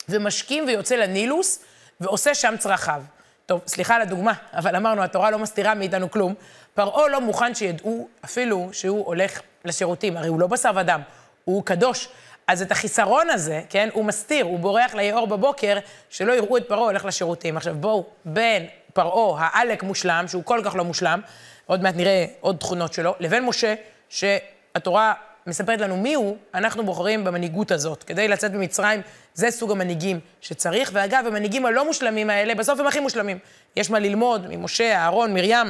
ומשכים 0.08 0.64
ויוצא 0.66 0.96
לנילוס, 0.96 1.64
ועושה 2.00 2.34
שם 2.34 2.54
צרכיו. 2.58 3.02
טוב, 3.46 3.60
סליחה 3.66 3.94
על 3.94 4.02
הדוגמה, 4.02 4.32
אבל 4.52 4.76
אמרנו, 4.76 5.02
התורה 5.02 5.30
לא 5.30 5.38
מסתירה 5.38 5.74
מאיתנו 5.74 6.10
כלום. 6.10 6.34
פרעה 6.74 7.08
לא 7.08 7.20
מוכן 7.20 7.54
שידעו 7.54 8.08
אפילו 8.24 8.68
שהוא 8.72 9.06
הולך 9.06 9.40
לשירותים, 9.64 10.16
הרי 10.16 10.28
הוא 10.28 10.40
לא 10.40 10.46
בשר 10.46 10.70
ודם, 10.76 11.00
הוא 11.46 11.64
קדוש. 11.64 12.08
אז 12.46 12.62
את 12.62 12.72
החיסרון 12.72 13.30
הזה, 13.30 13.60
כן, 13.68 13.88
הוא 13.92 14.04
מסתיר, 14.04 14.44
הוא 14.44 14.58
בורח 14.58 14.94
ליאור 14.94 15.26
בבוקר, 15.26 15.78
שלא 16.10 16.32
יראו 16.32 16.56
את 16.56 16.68
פרעה 16.68 16.84
הולך 16.84 17.04
לשירותים. 17.04 17.56
עכשיו 17.56 17.74
בואו, 17.74 18.06
בין 18.24 18.66
פרעה 18.92 19.48
העלק 19.52 19.82
מושלם, 19.82 20.24
שהוא 20.28 20.44
כל 20.44 20.60
כך 20.64 20.74
לא 20.74 20.84
מושלם, 20.84 21.20
עוד 21.66 21.82
מעט 21.82 21.94
נראה 21.96 22.24
עוד 22.40 22.56
תכונות 22.56 22.92
שלו, 22.92 23.14
לבין 23.20 23.44
משה, 23.44 23.74
שהתורה 24.08 25.12
מספרת 25.46 25.80
לנו 25.80 25.96
מי 25.96 26.14
הוא, 26.14 26.36
אנחנו 26.54 26.84
בוחרים 26.84 27.24
במנהיגות 27.24 27.70
הזאת. 27.70 28.02
כדי 28.02 28.28
לצאת 28.28 28.52
ממצרים, 28.52 29.00
זה 29.34 29.50
סוג 29.50 29.70
המנהיגים 29.70 30.20
שצריך. 30.40 30.90
ואגב, 30.92 31.26
המנהיגים 31.26 31.66
הלא 31.66 31.86
מושלמים 31.86 32.30
האלה, 32.30 32.54
בסוף 32.54 32.80
הם 32.80 32.86
הכי 32.86 33.00
מושלמים. 33.00 33.38
יש 33.76 33.90
מה 33.90 33.98
ללמוד 33.98 34.46
ממשה, 34.48 34.96
אהרון, 34.96 35.34
מרים, 35.34 35.66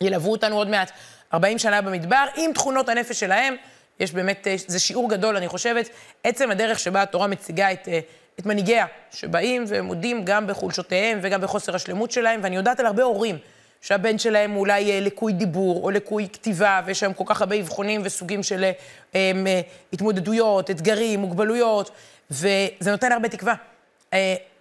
ילוו 0.00 0.30
אותנו 0.30 0.56
עוד 0.56 0.68
מעט 0.68 0.90
40 1.34 1.58
שנה 1.58 1.80
במדבר, 1.80 2.26
עם 2.36 2.52
תכונות 2.52 2.88
הנפש 2.88 3.20
שלהם. 3.20 3.56
יש 4.00 4.12
באמת, 4.12 4.46
אה, 4.46 4.54
זה 4.66 4.78
שיעור 4.78 5.10
גדול, 5.10 5.36
אני 5.36 5.48
חושבת, 5.48 5.88
עצם 6.24 6.50
הדרך 6.50 6.78
שבה 6.78 7.02
התורה 7.02 7.26
מציגה 7.26 7.72
את, 7.72 7.88
אה, 7.88 8.00
את 8.38 8.46
מנהיגיה, 8.46 8.86
שבאים 9.10 9.64
ומודים 9.68 10.24
גם 10.24 10.46
בחולשותיהם 10.46 11.18
וגם 11.22 11.40
בחוסר 11.40 11.74
השלמות 11.74 12.10
שלהם, 12.10 12.40
ואני 12.42 12.56
יודעת 12.56 12.80
על 12.80 12.86
הרבה 12.86 13.02
הורים. 13.02 13.38
שהבן 13.80 14.18
שלהם 14.18 14.50
הוא 14.50 14.60
אולי 14.60 14.90
אה, 14.90 15.00
לקוי 15.00 15.32
דיבור 15.32 15.84
או 15.84 15.90
לקוי 15.90 16.28
כתיבה, 16.32 16.80
ויש 16.84 17.00
שם 17.00 17.12
כל 17.12 17.24
כך 17.26 17.40
הרבה 17.40 17.60
אבחונים 17.60 18.00
וסוגים 18.04 18.42
של 18.42 18.70
הם, 19.14 19.46
התמודדויות, 19.92 20.70
אתגרים, 20.70 21.20
מוגבלויות, 21.20 21.90
וזה 22.30 22.90
נותן 22.90 23.12
הרבה 23.12 23.28
תקווה. 23.28 23.54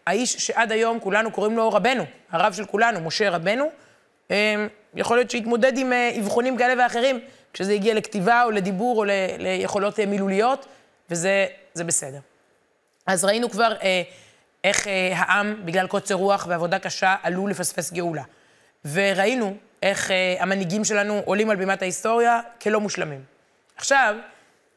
האיש 0.05 0.33
שעד 0.33 0.71
היום 0.71 0.99
כולנו 0.99 1.31
קוראים 1.31 1.57
לו 1.57 1.69
רבנו, 1.69 2.03
הרב 2.31 2.53
של 2.53 2.65
כולנו, 2.65 2.99
משה 2.99 3.29
רבנו, 3.29 3.69
יכול 4.95 5.17
להיות 5.17 5.31
שהתמודד 5.31 5.77
עם 5.77 5.93
אבחונים 6.19 6.57
כאלה 6.57 6.83
ואחרים, 6.83 7.19
כשזה 7.55 7.73
הגיע 7.73 7.93
לכתיבה 7.93 8.43
או 8.43 8.51
לדיבור 8.51 8.97
או 8.97 9.03
ל, 9.03 9.09
ליכולות 9.37 9.99
מילוליות, 9.99 10.65
וזה 11.09 11.47
בסדר. 11.75 12.19
אז 13.05 13.25
ראינו 13.25 13.49
כבר 13.49 13.73
איך 14.63 14.87
העם, 15.15 15.61
בגלל 15.65 15.87
קוצר 15.87 16.15
רוח 16.15 16.45
ועבודה 16.49 16.79
קשה, 16.79 17.15
עלול 17.23 17.49
לפספס 17.49 17.93
גאולה. 17.93 18.23
וראינו 18.85 19.55
איך 19.83 20.11
אה, 20.11 20.35
המנהיגים 20.39 20.83
שלנו 20.83 21.21
עולים 21.25 21.49
על 21.49 21.55
בימת 21.55 21.81
ההיסטוריה 21.81 22.39
כלא 22.61 22.79
מושלמים. 22.79 23.23
עכשיו, 23.75 24.15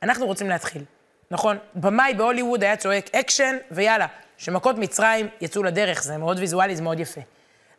אנחנו 0.02 0.26
רוצים 0.26 0.48
להתחיל, 0.48 0.84
נכון? 1.30 1.58
במאי 1.74 2.14
בהוליווד 2.14 2.64
היה 2.64 2.76
צועק 2.76 3.14
אקשן, 3.14 3.56
ויאללה, 3.70 4.06
שמכות 4.36 4.78
מצרים 4.78 5.28
יצאו 5.40 5.62
לדרך, 5.62 6.02
זה 6.02 6.16
מאוד 6.16 6.38
ויזואלי, 6.38 6.76
זה 6.76 6.82
מאוד 6.82 7.00
יפה. 7.00 7.20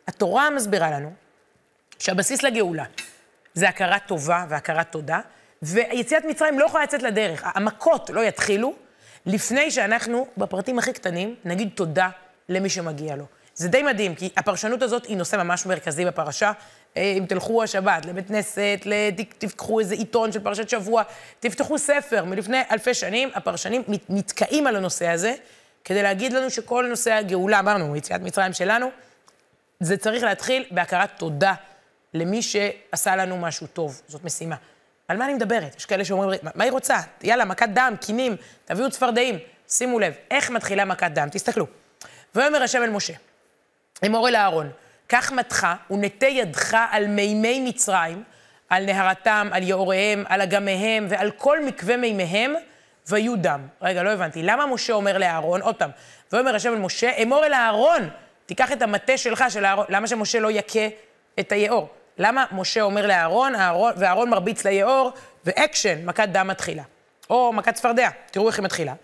התורה 0.08 0.50
מסבירה 0.50 0.90
לנו 0.90 1.12
שהבסיס 1.98 2.42
לגאולה 2.42 2.84
זה 3.54 3.68
הכרת 3.68 4.02
טובה 4.06 4.44
והכרת 4.48 4.92
תודה, 4.92 5.20
ויציאת 5.62 6.24
מצרים 6.24 6.58
לא 6.58 6.64
יכולה 6.64 6.84
לצאת 6.84 7.02
לדרך. 7.02 7.42
המכות 7.44 8.10
לא 8.10 8.20
יתחילו 8.20 8.74
לפני 9.26 9.70
שאנחנו, 9.70 10.26
בפרטים 10.36 10.78
הכי 10.78 10.92
קטנים, 10.92 11.34
נגיד 11.44 11.70
תודה 11.74 12.08
למי 12.48 12.68
שמגיע 12.68 13.16
לו. 13.16 13.24
זה 13.54 13.68
די 13.68 13.82
מדהים, 13.82 14.14
כי 14.14 14.30
הפרשנות 14.36 14.82
הזאת 14.82 15.06
היא 15.06 15.16
נושא 15.16 15.36
ממש 15.36 15.66
מרכזי 15.66 16.04
בפרשה. 16.04 16.52
אה, 16.96 17.14
אם 17.18 17.24
תלכו 17.28 17.62
השבת 17.62 18.06
לבית 18.06 18.28
כנסת, 18.28 18.86
תפתחו 19.38 19.80
איזה 19.80 19.94
עיתון 19.94 20.32
של 20.32 20.40
פרשת 20.40 20.68
שבוע, 20.68 21.02
תפתחו 21.40 21.78
ספר 21.78 22.24
מלפני 22.24 22.62
אלפי 22.70 22.94
שנים, 22.94 23.30
הפרשנים 23.34 23.82
נתקעים 24.08 24.66
על 24.66 24.76
הנושא 24.76 25.08
הזה, 25.08 25.34
כדי 25.84 26.02
להגיד 26.02 26.32
לנו 26.32 26.50
שכל 26.50 26.86
נושא 26.88 27.12
הגאולה, 27.12 27.58
אמרנו, 27.58 27.96
יציאת 27.96 28.20
מצרים 28.20 28.52
שלנו, 28.52 28.90
זה 29.80 29.96
צריך 29.96 30.22
להתחיל 30.22 30.64
בהכרת 30.70 31.10
תודה 31.18 31.54
למי 32.14 32.42
שעשה 32.42 33.16
לנו 33.16 33.38
משהו 33.38 33.66
טוב. 33.66 34.02
זאת 34.08 34.24
משימה. 34.24 34.56
על 35.08 35.16
מה 35.16 35.24
אני 35.24 35.34
מדברת? 35.34 35.76
יש 35.76 35.86
כאלה 35.86 36.04
שאומרים, 36.04 36.40
מה 36.54 36.64
היא 36.64 36.72
רוצה? 36.72 37.00
יאללה, 37.22 37.44
מכת 37.44 37.68
דם, 37.68 37.94
קינים, 38.00 38.36
תביאו 38.64 38.90
צפרדעים. 38.90 39.38
שימו 39.68 39.98
לב, 39.98 40.14
איך 40.30 40.50
מתחילה 40.50 40.84
מכת 40.84 41.10
דם? 41.10 41.28
תסתכלו. 41.32 41.66
ויאמר 42.34 42.62
השם 42.62 42.82
אל 42.82 42.90
משה, 42.90 43.12
אמור 44.06 44.28
אל 44.28 44.36
אהרון, 44.36 44.70
קח 45.06 45.32
מתך 45.32 45.66
ונטה 45.90 46.26
ידך 46.26 46.76
על 46.90 47.06
מימי 47.06 47.60
מצרים, 47.68 48.22
על 48.68 48.84
נהרתם, 48.84 49.48
על 49.52 49.62
יאוריהם, 49.62 50.24
על 50.28 50.40
אגמיהם 50.40 51.06
ועל 51.10 51.30
כל 51.30 51.64
מקווה 51.64 51.96
מימיהם, 51.96 52.54
ויהיו 53.08 53.36
דם. 53.36 53.66
רגע, 53.82 54.02
לא 54.02 54.10
הבנתי. 54.10 54.42
למה 54.42 54.66
משה 54.66 54.92
אומר 54.92 55.18
לאהרון, 55.18 55.62
עוד 55.62 55.76
פעם, 55.76 55.90
ויאמר 56.32 56.54
השם 56.54 56.72
אל 56.72 56.78
משה, 56.78 57.10
אמור 57.22 57.46
אל 57.46 57.54
אהרון, 57.54 58.08
תיקח 58.46 58.72
את 58.72 58.82
המטה 58.82 59.18
שלך, 59.18 59.44
של 59.48 59.64
אהרון, 59.64 59.86
למה 59.88 60.06
שמשה 60.06 60.40
לא 60.40 60.50
יכה 60.50 60.88
את 61.40 61.52
היאור? 61.52 61.88
למה 62.22 62.44
משה 62.52 62.82
אומר 62.82 63.06
לאהרון, 63.06 63.52
ואהרון 63.96 64.30
מרביץ 64.30 64.64
ליאור, 64.64 65.12
ואקשן, 65.44 66.06
מכת 66.06 66.28
דם 66.28 66.48
מתחילה. 66.48 66.82
או 67.30 67.52
מכת 67.52 67.74
צפרדע, 67.74 68.08
תראו 68.30 68.48
איך 68.48 68.58
היא 68.58 68.64
מתחילה. 68.64 68.94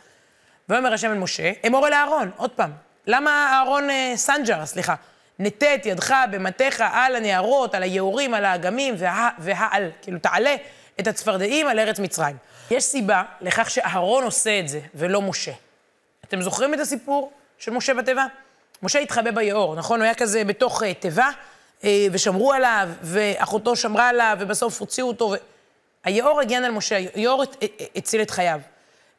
ויאמר 0.69 0.93
השם 0.93 1.11
אל 1.11 1.19
משה, 1.19 1.53
אמור 1.67 1.87
אל 1.87 1.93
אהרון, 1.93 2.31
עוד 2.37 2.51
פעם, 2.51 2.73
למה 3.07 3.53
אהרון 3.53 3.91
אה, 3.91 4.13
סנג'ר, 4.17 4.67
סליחה, 4.67 4.95
נטה 5.39 5.75
את 5.75 5.87
ידך 5.87 6.15
במטך 6.31 6.85
על 6.93 7.17
הנהרות, 7.17 7.75
על 7.75 7.83
היאורים, 7.83 8.35
על 8.35 8.45
האגמים, 8.45 8.95
וה, 8.99 9.31
והעל, 9.39 9.91
כאילו 10.03 10.19
תעלה 10.19 10.55
את 11.01 11.07
הצפרדעים 11.07 11.69
על 11.69 11.79
ארץ 11.79 11.99
מצרים. 11.99 12.37
יש 12.71 12.85
סיבה 12.85 13.23
לכך 13.41 13.71
שאהרון 13.71 14.25
עושה 14.25 14.59
את 14.59 14.69
זה, 14.69 14.81
ולא 14.95 15.23
משה. 15.23 15.53
אתם 16.25 16.43
זוכרים 16.43 16.75
את 16.75 16.81
הסיפור 16.81 17.33
של 17.59 17.71
משה 17.71 17.95
בתיבה? 17.95 18.27
משה 18.83 18.99
התחבא 18.99 19.31
ביאור, 19.31 19.75
נכון? 19.77 20.01
הוא 20.01 20.05
היה 20.05 20.15
כזה 20.15 20.45
בתוך 20.45 20.83
uh, 20.83 20.87
תיבה, 21.01 21.29
ושמרו 21.85 22.53
עליו, 22.53 22.89
ואחותו 23.03 23.77
שמרה 23.77 24.09
עליו, 24.09 24.37
ובסוף 24.41 24.81
הוציאו 24.81 25.09
אותו. 25.09 25.25
ו... 25.25 25.35
היאור 26.05 26.41
הגן 26.41 26.65
על 26.65 26.71
משה, 26.71 26.97
היאור 27.15 27.45
הציל 27.97 28.23
את 28.23 28.31
חייו. 28.31 28.61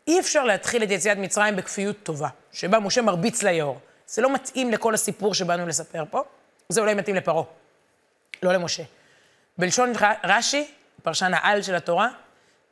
אי 0.07 0.19
אפשר 0.19 0.43
להתחיל 0.43 0.83
את 0.83 0.91
יציאת 0.91 1.17
מצרים 1.17 1.55
בכפיות 1.55 1.95
טובה, 2.03 2.27
שבה 2.51 2.79
משה 2.79 3.01
מרביץ 3.01 3.43
ליאור. 3.43 3.79
זה 4.07 4.21
לא 4.21 4.33
מתאים 4.33 4.71
לכל 4.71 4.93
הסיפור 4.93 5.33
שבאנו 5.33 5.67
לספר 5.67 6.03
פה, 6.09 6.23
זה 6.69 6.81
אולי 6.81 6.93
מתאים 6.93 7.15
לפרעה, 7.15 7.43
לא 8.43 8.53
למשה. 8.53 8.83
בלשון 9.57 9.93
רש"י, 10.23 10.67
פרשן 11.03 11.33
העל 11.33 11.61
של 11.61 11.75
התורה, 11.75 12.09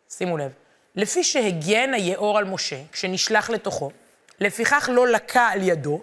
שימו 0.09 0.37
לב, 0.37 0.51
לפי 0.95 1.23
שהגן 1.23 1.93
היאור 1.93 2.37
על 2.37 2.43
משה 2.43 2.77
כשנשלח 2.91 3.49
לתוכו, 3.49 3.91
לפיכך 4.39 4.89
לא 4.93 5.07
לקה 5.07 5.47
על 5.47 5.61
ידו, 5.61 6.01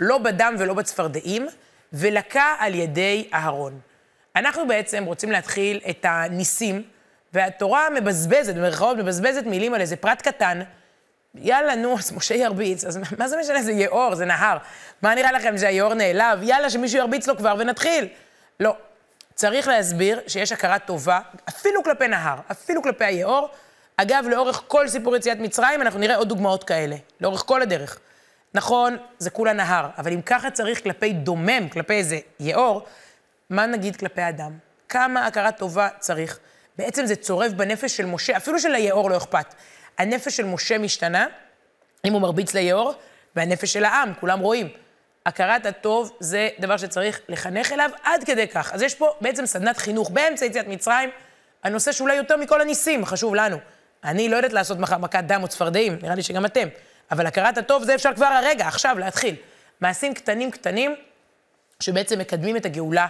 לא 0.00 0.18
בדם 0.18 0.54
ולא 0.58 0.74
בצפרדעים, 0.74 1.46
ולקה 1.92 2.54
על 2.58 2.74
ידי 2.74 3.28
אהרון. 3.34 3.80
אנחנו 4.36 4.68
בעצם 4.68 5.04
רוצים 5.04 5.30
להתחיל 5.30 5.80
את 5.90 6.04
הניסים 6.08 6.82
והתורה 7.32 7.90
מבזבזת, 7.90 8.54
במרכאות 8.54 8.96
מבזבזת 8.98 9.42
מילים 9.46 9.74
על 9.74 9.80
איזה 9.80 9.96
פרט 9.96 10.22
קטן. 10.22 10.60
יאללה, 11.34 11.74
נו, 11.74 11.98
אז 11.98 12.12
משה 12.12 12.34
ירביץ, 12.34 12.84
אז 12.84 12.98
מה 13.18 13.28
זה 13.28 13.36
משנה, 13.40 13.62
זה 13.62 13.72
יאור, 13.72 14.14
זה 14.14 14.24
נהר. 14.24 14.58
מה 15.02 15.14
נראה 15.14 15.32
לכם, 15.32 15.58
שהיאור 15.58 15.94
נעלב? 15.94 16.42
יאללה, 16.42 16.70
שמישהו 16.70 16.98
ירביץ 16.98 17.26
לו 17.26 17.36
כבר 17.36 17.54
ונתחיל. 17.58 18.08
לא. 18.60 18.76
צריך 19.34 19.68
להסביר 19.68 20.20
שיש 20.26 20.52
הכרת 20.52 20.86
טובה, 20.86 21.20
אפילו 21.48 21.84
כלפי 21.84 22.08
נהר, 22.08 22.36
אפילו 22.50 22.82
כלפי 22.82 23.04
היאור. 23.04 23.48
אגב, 23.96 24.24
לאורך 24.28 24.62
כל 24.66 24.88
סיפור 24.88 25.16
יציאת 25.16 25.38
מצרים, 25.38 25.82
אנחנו 25.82 26.00
נראה 26.00 26.16
עוד 26.16 26.28
דוגמאות 26.28 26.64
כאלה, 26.64 26.96
לאורך 27.20 27.42
כל 27.46 27.62
הדרך. 27.62 27.98
נכון, 28.54 28.96
זה 29.18 29.30
כולה 29.30 29.52
נהר, 29.52 29.88
אבל 29.98 30.12
אם 30.12 30.22
ככה 30.22 30.50
צריך 30.50 30.82
כלפי 30.82 31.12
דומם, 31.12 31.68
כלפי 31.68 31.94
איזה 31.94 32.18
יאור, 32.40 32.84
מה 33.50 33.66
נגיד 33.66 33.96
כלפי 33.96 34.28
אדם? 34.28 34.52
כמה 34.88 35.26
הכרת 35.26 35.58
טובה 35.58 35.88
צריך? 35.98 36.38
בעצם 36.78 37.06
זה 37.06 37.16
צורב 37.16 37.52
בנפש 37.56 37.96
של 37.96 38.06
משה, 38.06 38.36
אפילו 38.36 38.58
של 38.58 38.74
היאור 38.74 39.10
לא 39.10 39.16
אכפת. 39.16 39.54
הנפש 39.98 40.36
של 40.36 40.44
משה 40.44 40.78
משתנה, 40.78 41.26
אם 42.04 42.12
הוא 42.12 42.22
מרביץ 42.22 42.54
ליאור, 42.54 42.94
והנפש 43.36 43.72
של 43.72 43.84
העם, 43.84 44.12
כולם 44.20 44.40
רואים. 44.40 44.68
הכרת 45.26 45.66
הטוב 45.66 46.16
זה 46.20 46.48
דבר 46.58 46.76
שצריך 46.76 47.20
לחנך 47.28 47.72
אליו 47.72 47.90
עד 48.02 48.24
כדי 48.24 48.48
כך. 48.48 48.72
אז 48.72 48.82
יש 48.82 48.94
פה 48.94 49.14
בעצם 49.20 49.46
סדנת 49.46 49.76
חינוך 49.76 50.10
באמצע 50.10 50.44
יציאת 50.46 50.68
מצרים, 50.68 51.10
הנושא 51.64 51.92
שאולי 51.92 52.14
יותר 52.14 52.36
מכל 52.36 52.60
הניסים 52.60 53.04
חשוב 53.04 53.34
לנו. 53.34 53.56
אני 54.04 54.28
לא 54.28 54.36
יודעת 54.36 54.52
לעשות 54.52 54.78
מחר 54.78 54.98
מכת 54.98 55.24
דם 55.24 55.42
או 55.42 55.48
צפרדעים, 55.48 55.98
נראה 56.02 56.14
לי 56.14 56.22
שגם 56.22 56.46
אתם. 56.46 56.68
אבל 57.14 57.26
הכרת 57.26 57.58
הטוב 57.58 57.84
זה 57.84 57.94
אפשר 57.94 58.14
כבר 58.14 58.26
הרגע, 58.26 58.68
עכשיו, 58.68 58.98
להתחיל. 58.98 59.34
מעשים 59.80 60.14
קטנים 60.14 60.50
קטנים, 60.50 60.94
שבעצם 61.80 62.18
מקדמים 62.18 62.56
את 62.56 62.66
הגאולה 62.66 63.06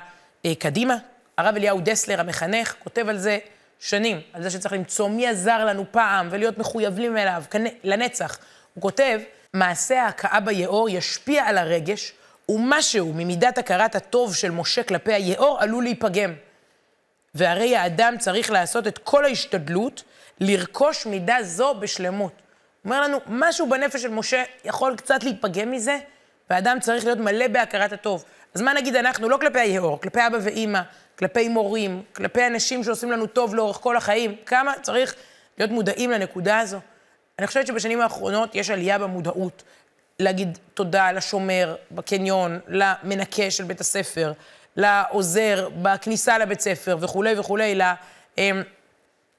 אה, 0.47 0.55
קדימה. 0.55 0.97
הרב 1.39 1.57
אליהו 1.57 1.81
דסלר, 1.81 2.21
המחנך, 2.21 2.75
כותב 2.85 3.09
על 3.09 3.19
זה 3.19 3.39
שנים, 3.81 4.21
על 4.33 4.43
זה 4.43 4.51
שצריך 4.51 4.75
למצוא 4.75 5.09
מי 5.09 5.27
עזר 5.27 5.65
לנו 5.65 5.85
פעם 5.91 6.29
ולהיות 6.31 6.59
מחויבים 6.59 7.17
אליו 7.17 7.43
לנצח. 7.85 8.39
הוא 8.75 8.83
כותב, 8.83 9.21
מעשה 9.55 10.03
ההכאה 10.03 10.41
ביאור 10.41 10.89
ישפיע 10.89 11.45
על 11.45 11.59
הרגש, 11.59 12.13
ומשהו 12.49 13.13
ממידת 13.15 13.59
הכרת 13.59 13.95
הטוב 13.95 14.35
של 14.35 14.51
משה 14.51 14.83
כלפי 14.83 15.13
היאור 15.13 15.59
עלול 15.61 15.85
להיפגם. 15.85 16.35
והרי 17.35 17.77
האדם 17.77 18.15
צריך 18.19 18.51
לעשות 18.51 18.87
את 18.87 18.99
כל 18.99 19.25
ההשתדלות 19.25 20.03
לרכוש 20.41 21.07
מידה 21.07 21.37
זו 21.43 21.75
בשלמות. 21.75 22.44
אומר 22.85 23.01
לנו, 23.01 23.19
משהו 23.27 23.69
בנפש 23.69 24.03
של 24.03 24.11
משה 24.11 24.43
יכול 24.65 24.97
קצת 24.97 25.25
להיפגם 25.25 25.71
מזה, 25.71 25.99
והאדם 26.51 26.81
צריך 26.81 27.05
להיות 27.05 27.19
מלא 27.19 27.49
בהכרת 27.49 27.93
הטוב. 27.93 28.25
אז 28.55 28.63
מה 28.63 28.73
נגיד 28.73 28.97
אנחנו, 28.97 29.29
לא 29.29 29.37
כלפי 29.37 29.61
היאור, 29.61 30.01
כלפי 30.01 30.27
אבא 30.27 30.39
ואימא, 30.43 30.81
כלפי 31.19 31.49
מורים, 31.49 32.03
כלפי 32.13 32.47
אנשים 32.47 32.85
שעושים 32.85 33.11
לנו 33.13 33.27
טוב 33.27 33.55
לאורך 33.55 33.77
כל 33.77 33.97
החיים, 33.97 34.37
כמה 34.47 34.73
צריך 34.83 35.15
להיות 35.59 35.71
מודעים 35.71 36.11
לנקודה 36.11 36.59
הזו. 36.59 36.79
אני 37.39 37.47
חושבת 37.47 37.67
שבשנים 37.67 38.01
האחרונות 38.01 38.55
יש 38.55 38.71
עלייה 38.71 38.99
במודעות 38.99 39.63
להגיד 40.19 40.59
תודה 40.75 41.13
לשומר 41.13 41.77
בקניון, 41.91 42.61
למנקה 42.69 43.51
של 43.51 43.65
בית 43.65 43.81
הספר, 43.81 44.33
לעוזר 44.77 45.69
בכניסה 45.83 46.39
לבית 46.39 46.61
ספר 46.61 46.97
וכולי 47.01 47.39
וכולי, 47.39 47.75
לכל 47.75 48.61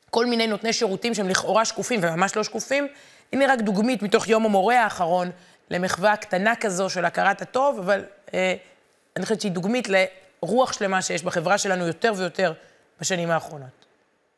כל 0.10 0.26
מיני 0.26 0.48
נותני 0.48 0.74
שירותים 0.74 1.14
שהם 1.14 1.30
לכאורה 1.30 1.66
שקופים 1.66 2.00
וממש 2.04 2.36
לא 2.36 2.44
שקופים. 2.44 2.88
הנה 3.34 3.54
רק 3.54 3.62
דוגמית 3.62 4.02
מתוך 4.02 4.28
יום 4.28 4.46
המורה 4.46 4.84
האחרון 4.84 5.32
למחווה 5.70 6.16
קטנה 6.16 6.56
כזו 6.56 6.90
של 6.90 7.06
הכרת 7.06 7.42
הטוב, 7.42 7.80
אבל 7.80 8.06
אה, 8.34 8.56
אני 9.16 9.24
חושבת 9.24 9.42
שהיא 9.42 9.52
דוגמית 9.52 9.88
לרוח 9.90 10.74
שלמה 10.74 11.02
שיש 11.02 11.24
בחברה 11.24 11.58
שלנו 11.58 11.88
יותר 11.88 12.14
ויותר 12.16 12.54
בשנים 13.02 13.32
האחרונות. 13.32 13.86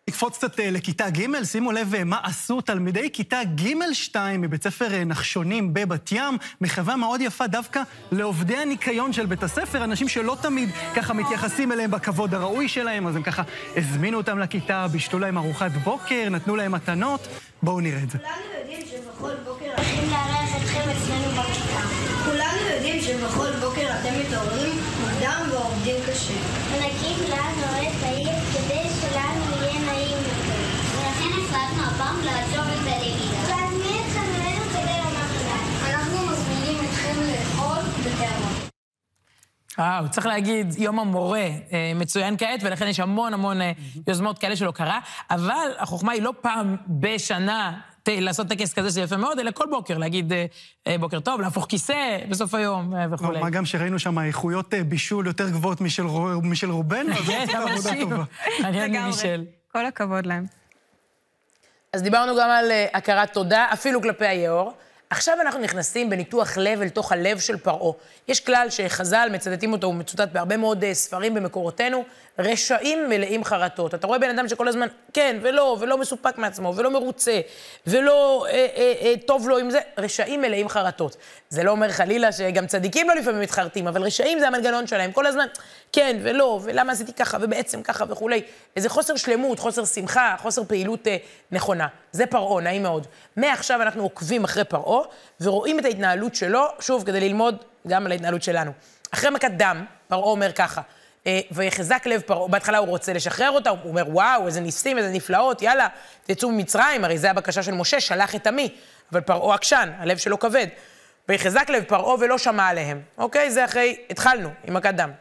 נקפוץ 0.09 0.37
קצת 0.37 0.59
אה, 0.59 0.71
לכיתה 0.71 1.09
ג', 1.09 1.43
שימו 1.43 1.71
לב 1.71 1.95
אה, 1.95 2.03
מה 2.03 2.19
עשו 2.23 2.61
תלמידי 2.61 3.09
כיתה 3.13 3.43
ג'-2 3.43 4.15
מבית 4.37 4.63
ספר 4.63 4.93
אה, 4.93 5.03
נחשונים 5.03 5.73
בבת 5.73 6.11
ים, 6.11 6.37
מחווה 6.61 6.95
מאוד 6.95 7.21
יפה 7.21 7.47
דווקא 7.47 7.81
לעובדי 8.11 8.57
הניקיון 8.57 9.13
של 9.13 9.25
בית 9.25 9.43
הספר, 9.43 9.83
אנשים 9.83 10.07
שלא 10.07 10.37
תמיד 10.41 10.69
ככה 10.95 11.13
מתייחסים 11.13 11.71
אליהם 11.71 11.91
בכבוד 11.91 12.33
הראוי 12.33 12.67
שלהם, 12.67 13.07
אז 13.07 13.15
הם 13.15 13.23
ככה 13.23 13.43
הזמינו 13.75 14.17
אותם 14.17 14.39
לכיתה, 14.39 14.87
בישלו 14.87 15.19
להם 15.19 15.37
ארוחת 15.37 15.71
בוקר, 15.71 16.29
נתנו 16.29 16.55
להם 16.55 16.71
מתנות. 16.71 17.27
בואו 17.63 17.79
נראה 17.79 18.03
את 18.03 18.09
זה. 18.09 18.17
כולנו 18.17 18.59
יודעים 18.59 18.81
שבכל 18.87 19.35
בוקר 19.45 19.65
הולכים 19.77 20.09
לארח 20.11 20.49
אתכם 20.57 20.89
אצלנו 20.89 21.29
בכיתה. 21.41 21.81
כולנו 22.25 22.61
יודעים 22.75 23.01
שבכל 23.01 23.51
בוקר 23.59 23.87
אתם 23.99 24.13
מתעוררים 24.19 24.75
מוקדם 25.01 25.41
ועובדים 25.51 25.95
קשה. 26.07 26.33
מנקים 26.71 27.17
לנו 27.29 27.67
את 27.81 28.03
העיר 28.03 28.29
כדי 28.53 28.83
שלנו 29.01 29.45
יהיה 29.61 29.79
נעים 29.85 30.17
יותר. 30.17 30.61
ולכן 30.95 31.31
החלטנו 31.41 31.83
הפעם 31.83 32.17
לעזוב 32.25 32.67
את 32.73 32.87
הלמידה. 32.87 33.41
להזמין 33.49 34.01
את 34.03 34.11
חברינו 34.13 34.65
כדי 34.69 34.97
לומר 35.03 35.27
תודה. 35.37 35.57
אנחנו 35.89 36.17
מזמינים 36.27 36.77
אתכם 36.85 37.15
לאכול 37.21 37.83
בתיאבון. 37.99 38.53
וואו, 39.77 40.09
צריך 40.09 40.25
להגיד, 40.27 40.73
יום 40.77 40.99
המורה 40.99 41.39
אה, 41.39 41.91
מצוין 41.95 42.37
כעת, 42.37 42.59
ולכן 42.63 42.87
יש 42.87 42.99
המון 42.99 43.33
המון 43.33 43.61
אה, 43.61 43.71
יוזמות 44.07 44.39
כאלה 44.39 44.55
שלא 44.55 44.71
קרה, 44.71 44.99
אבל 45.29 45.53
החוכמה 45.77 46.11
היא 46.11 46.21
לא 46.21 46.33
פעם 46.41 46.75
בשנה 46.87 47.79
לעשות 48.07 48.47
טקס 48.47 48.73
כזה 48.73 48.89
שזה 48.89 49.01
יפה 49.01 49.17
מאוד, 49.17 49.39
אלא 49.39 49.51
כל 49.51 49.65
בוקר 49.71 49.97
להגיד 49.97 50.33
אה, 50.87 50.97
בוקר 50.99 51.19
טוב, 51.19 51.41
להפוך 51.41 51.65
כיסא 51.69 52.17
בסוף 52.29 52.53
היום 52.53 52.93
וכולי. 53.11 53.39
מה 53.41 53.49
גם 53.49 53.65
שראינו 53.65 53.99
שם 53.99 54.19
איכויות 54.19 54.73
בישול 54.87 55.27
יותר 55.27 55.49
גבוהות 55.49 55.81
משל 55.81 56.05
רו- 56.05 56.41
משל 56.43 56.69
רובנו, 56.71 57.11
אז 57.13 57.17
כן, 57.27 57.45
זאת 57.45 57.55
עבודה 57.55 57.73
אנשים. 57.73 58.09
טובה. 58.09 58.23
מעניין 58.61 58.91
מי 58.91 58.97
לגמרי. 58.97 59.11
בישל. 59.11 59.43
כל 59.71 59.85
הכבוד 59.85 60.25
להם. 60.25 60.45
אז 61.93 62.01
דיברנו 62.03 62.33
גם 62.39 62.49
על 62.49 62.71
הכרת 62.93 63.33
תודה, 63.33 63.65
אפילו 63.73 64.01
כלפי 64.01 64.25
היאור. 64.25 64.73
עכשיו 65.09 65.37
אנחנו 65.41 65.59
נכנסים 65.59 66.09
בניתוח 66.09 66.57
לב 66.57 66.81
אל 66.81 66.89
תוך 66.89 67.11
הלב 67.11 67.39
של 67.39 67.57
פרעה. 67.57 67.93
יש 68.27 68.39
כלל 68.39 68.67
שחז"ל 68.69 69.29
מצטטים 69.31 69.73
אותו, 69.73 69.87
הוא 69.87 69.95
מצוטט 69.95 70.29
בהרבה 70.31 70.57
מאוד 70.57 70.83
אה, 70.83 70.93
ספרים 70.93 71.33
במקורותינו, 71.33 72.03
רשעים 72.39 73.09
מלאים 73.09 73.43
חרטות. 73.43 73.93
אתה 73.93 74.07
רואה 74.07 74.19
בן 74.19 74.29
אדם 74.29 74.47
שכל 74.47 74.67
הזמן 74.67 74.87
כן 75.13 75.37
ולא, 75.41 75.77
ולא 75.79 75.97
מסופק 75.97 76.37
מעצמו, 76.37 76.73
ולא 76.75 76.91
מרוצה, 76.91 77.39
ולא 77.87 78.45
אה, 78.49 78.67
אה, 78.75 78.93
אה, 79.01 79.13
טוב 79.25 79.49
לו 79.49 79.57
עם 79.57 79.69
זה, 79.69 79.79
רשעים 79.97 80.41
מלאים 80.41 80.69
חרטות. 80.69 81.17
זה 81.49 81.63
לא 81.63 81.71
אומר 81.71 81.91
חלילה 81.91 82.31
שגם 82.31 82.67
צדיקים 82.67 83.09
לא 83.09 83.15
לפעמים 83.15 83.41
מתחרטים, 83.41 83.87
אבל 83.87 84.01
רשעים 84.01 84.39
זה 84.39 84.47
המנגנון 84.47 84.87
שלהם, 84.87 85.11
כל 85.11 85.25
הזמן 85.25 85.45
כן 85.91 86.17
ולא, 86.23 86.59
ולמה 86.63 86.91
עשיתי 86.91 87.13
ככה, 87.13 87.37
ובעצם 87.41 87.81
ככה 87.83 88.05
וכולי. 88.09 88.41
איזה 88.75 88.89
חוסר 88.89 89.15
שלמות, 89.15 89.59
חוסר 89.59 89.85
שמחה, 89.85 90.35
חוסר 90.39 90.63
פעילות 90.63 91.07
אה, 91.07 91.17
נכונה. 91.51 91.87
זה 92.11 92.25
פרעה, 92.25 92.61
נעים 92.61 92.83
מאוד. 92.83 93.07
מעכשיו 93.35 93.81
אנחנו 93.81 94.03
עוקבים 94.03 94.43
אחרי 94.43 94.63
פרעה, 94.63 95.01
ורואים 95.41 95.79
את 95.79 95.85
ההתנהלות 95.85 96.35
שלו, 96.35 96.65
שוב, 96.79 97.03
כדי 97.03 97.19
ללמוד 97.19 97.63
גם 97.87 98.05
על 98.05 98.11
ההתנהלות 98.11 98.43
שלנו. 98.43 98.71
אחרי 99.11 99.29
מכת 99.29 99.51
דם, 99.57 99.85
פרעה 100.07 100.29
אומר 100.29 100.51
ככה, 100.51 100.81
אה, 101.27 101.39
ויחזק 101.51 102.05
לב 102.05 102.21
פרעה, 102.21 102.47
בהתחלה 102.47 102.77
הוא 102.77 102.87
רוצה 102.87 103.13
לשחרר 103.13 103.51
אותה, 103.51 103.69
הוא 103.69 103.79
אומר, 103.85 104.03
וואו, 104.07 104.47
איזה 104.47 104.61
ניסים, 104.61 104.97
איזה 104.97 105.09
נפלאות, 105.09 105.61
יאללה, 105.61 105.87
תצאו 106.23 106.51
ממצרים, 106.51 107.03
הרי 107.03 107.17
זו 107.17 107.27
הבקשה 107.27 107.63
של 107.63 107.73
משה, 107.73 107.99
שלח 107.99 108.35
את 108.35 108.47
עמי. 108.47 108.75
אבל 109.11 109.21
פרעה 109.21 109.55
עקשן, 109.55 109.91
הלב 109.97 110.17
שלו 110.17 110.39
כבד. 110.39 110.67
ויחזק 111.29 111.69
לב 111.69 111.83
פרעה 111.83 112.15
ולא 112.19 112.37
שמע 112.37 112.67
עליהם. 112.67 113.01
אוקיי? 113.17 113.51
זה 113.51 113.65
אחרי, 113.65 113.97
התחלנו 114.09 114.49
עם 114.63 114.73
מכת 114.73 114.93
דם. 114.93 115.11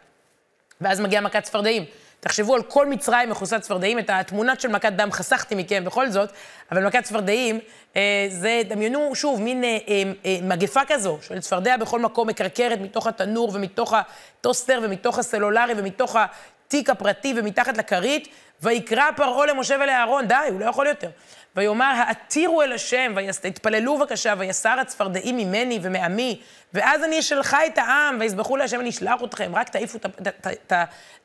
ואז 0.81 1.01
מגיעה 1.01 1.23
מכת 1.23 1.43
צפרדעים. 1.43 1.85
תחשבו 2.21 2.55
על 2.55 2.62
כל 2.62 2.87
מצרים 2.87 3.31
מכוסת 3.31 3.61
צפרדעים, 3.61 3.99
את 3.99 4.11
התמונות 4.11 4.61
של 4.61 4.69
מכת 4.69 4.93
דם 4.93 5.12
חסכתי 5.12 5.55
מכם 5.55 5.85
בכל 5.85 6.09
זאת, 6.09 6.31
אבל 6.73 6.87
מכת 6.87 7.05
צפרדעים, 7.05 7.61
אה, 7.97 8.27
זה, 8.31 8.62
דמיינו 8.69 9.15
שוב, 9.15 9.41
מין 9.41 9.65
אה, 9.65 9.79
אה, 9.89 10.03
אה, 10.27 10.39
מגפה 10.43 10.81
כזו, 10.87 11.19
של 11.23 11.41
צפרדע 11.41 11.77
בכל 11.77 12.01
מקום 12.01 12.29
מקרקרת 12.29 12.81
מתוך 12.81 13.07
התנור 13.07 13.51
ומתוך 13.55 13.95
הטוסטר 13.95 14.81
ומתוך 14.83 15.19
הסלולרי 15.19 15.73
ומתוך 15.77 16.17
התיק 16.17 16.91
הפרטי 16.91 17.35
ומתחת 17.37 17.79
לכרית, 17.79 18.29
ויקרא 18.62 19.11
פרעה 19.17 19.47
למשה 19.47 19.77
ולאהרון, 19.81 20.29
די, 20.29 20.35
הוא 20.51 20.61
לא 20.61 20.65
יכול 20.65 20.87
יותר. 20.87 21.11
ויאמר, 21.57 21.92
העתירו 21.97 22.62
אל 22.62 22.73
השם, 22.73 23.12
ויתפללו 23.16 23.99
בבקשה, 23.99 24.35
ויסר 24.38 24.77
הצפרדעים 24.81 25.37
ממני 25.37 25.79
ומעמי, 25.83 26.40
ואז 26.75 27.05
אני 27.05 27.19
אשלחה 27.19 27.66
את 27.66 27.79
העם, 27.79 28.16
ויזבחו 28.21 28.57
להשם, 28.57 28.81
אני 28.81 28.88
אשלח 28.88 29.23
אתכם, 29.25 29.53
רק 29.55 29.69
תעיפו 29.69 29.99
את 30.47 30.73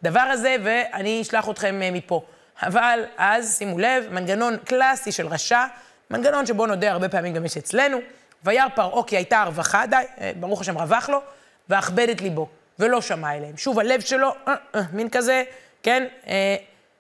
הדבר 0.02 0.20
הזה, 0.20 0.56
ואני 0.64 1.22
אשלח 1.22 1.50
אתכם 1.50 1.82
אה, 1.82 1.92
מפה. 1.92 2.22
אבל 2.64 3.00
אז, 3.18 3.58
שימו 3.58 3.80
לב, 3.80 4.08
מנגנון 4.12 4.58
קלאסי 4.58 5.12
של 5.12 5.28
רשע, 5.28 5.66
מנגנון 6.10 6.46
שבו 6.46 6.66
נודה 6.66 6.92
הרבה 6.92 7.10
פעמים 7.10 7.34
גם 7.34 7.46
יש 7.46 7.58
אצלנו, 7.58 7.98
וירא 8.44 8.68
פרעה 8.76 9.04
כי 9.04 9.18
הייתה 9.18 9.42
הרווחה, 9.42 9.86
די, 9.86 10.04
אה, 10.22 10.32
ברוך 10.36 10.62
השם 10.62 10.78
רווח 10.78 11.10
לו, 11.10 11.22
ואכבד 11.70 12.10
את 12.10 12.22
ליבו, 12.22 12.48
ולא 12.80 13.02
שמע 13.02 13.36
אליהם. 13.36 13.58
שוב, 13.58 13.80
הלב 13.80 14.00
שלו, 14.00 14.36
אה, 14.48 14.82
מין 14.94 15.10
כזה, 15.10 15.44
כן, 15.84 16.08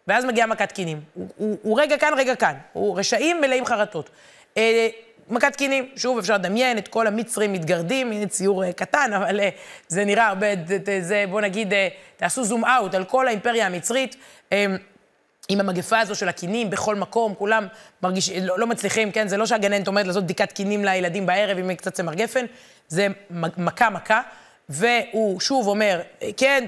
ואז 0.07 0.25
מגיעה 0.25 0.47
מכת 0.47 0.71
קינים. 0.71 0.99
הוא, 1.13 1.27
הוא, 1.37 1.57
הוא 1.61 1.81
רגע 1.81 1.97
כאן, 1.97 2.13
רגע 2.17 2.35
כאן. 2.35 2.53
הוא 2.73 2.99
רשעים 2.99 3.41
מלאים 3.41 3.65
חרטות. 3.65 4.09
אה, 4.57 4.87
מכת 5.29 5.55
קינים, 5.55 5.89
שוב, 5.95 6.17
אפשר 6.17 6.33
לדמיין 6.33 6.77
את 6.77 6.87
כל 6.87 7.07
המצרים 7.07 7.53
מתגרדים, 7.53 8.11
הנה 8.11 8.27
ציור 8.27 8.63
אה, 8.63 8.73
קטן, 8.73 9.11
אבל 9.17 9.39
אה, 9.39 9.49
זה 9.87 10.05
נראה 10.05 10.27
הרבה, 10.27 10.55
ד- 10.55 10.89
ד- 10.89 10.99
זה, 11.01 11.25
בוא 11.29 11.41
נגיד, 11.41 11.73
אה, 11.73 11.87
תעשו 12.17 12.43
זום 12.43 12.65
אאוט 12.65 12.95
על 12.95 13.03
כל 13.03 13.27
האימפריה 13.27 13.65
המצרית. 13.65 14.15
אה, 14.51 14.65
עם 15.49 15.59
המגפה 15.59 15.99
הזו 15.99 16.15
של 16.15 16.29
הקינים 16.29 16.69
בכל 16.69 16.95
מקום, 16.95 17.35
כולם 17.35 17.67
מרגישים, 18.03 18.43
לא, 18.43 18.59
לא 18.59 18.67
מצליחים, 18.67 19.11
כן? 19.11 19.27
זה 19.27 19.37
לא 19.37 19.45
שהגננת 19.45 19.87
עומדת 19.87 20.07
לעשות 20.07 20.23
בדיקת 20.23 20.51
קינים 20.51 20.85
לילדים 20.85 21.25
בערב 21.25 21.57
עם 21.57 21.75
קצת 21.75 21.93
צמר 21.93 22.13
גפן, 22.13 22.45
זה 22.87 23.07
מכה 23.57 23.89
מכה. 23.89 24.21
והוא 24.71 25.39
שוב 25.39 25.67
אומר, 25.67 26.01
כן, 26.37 26.65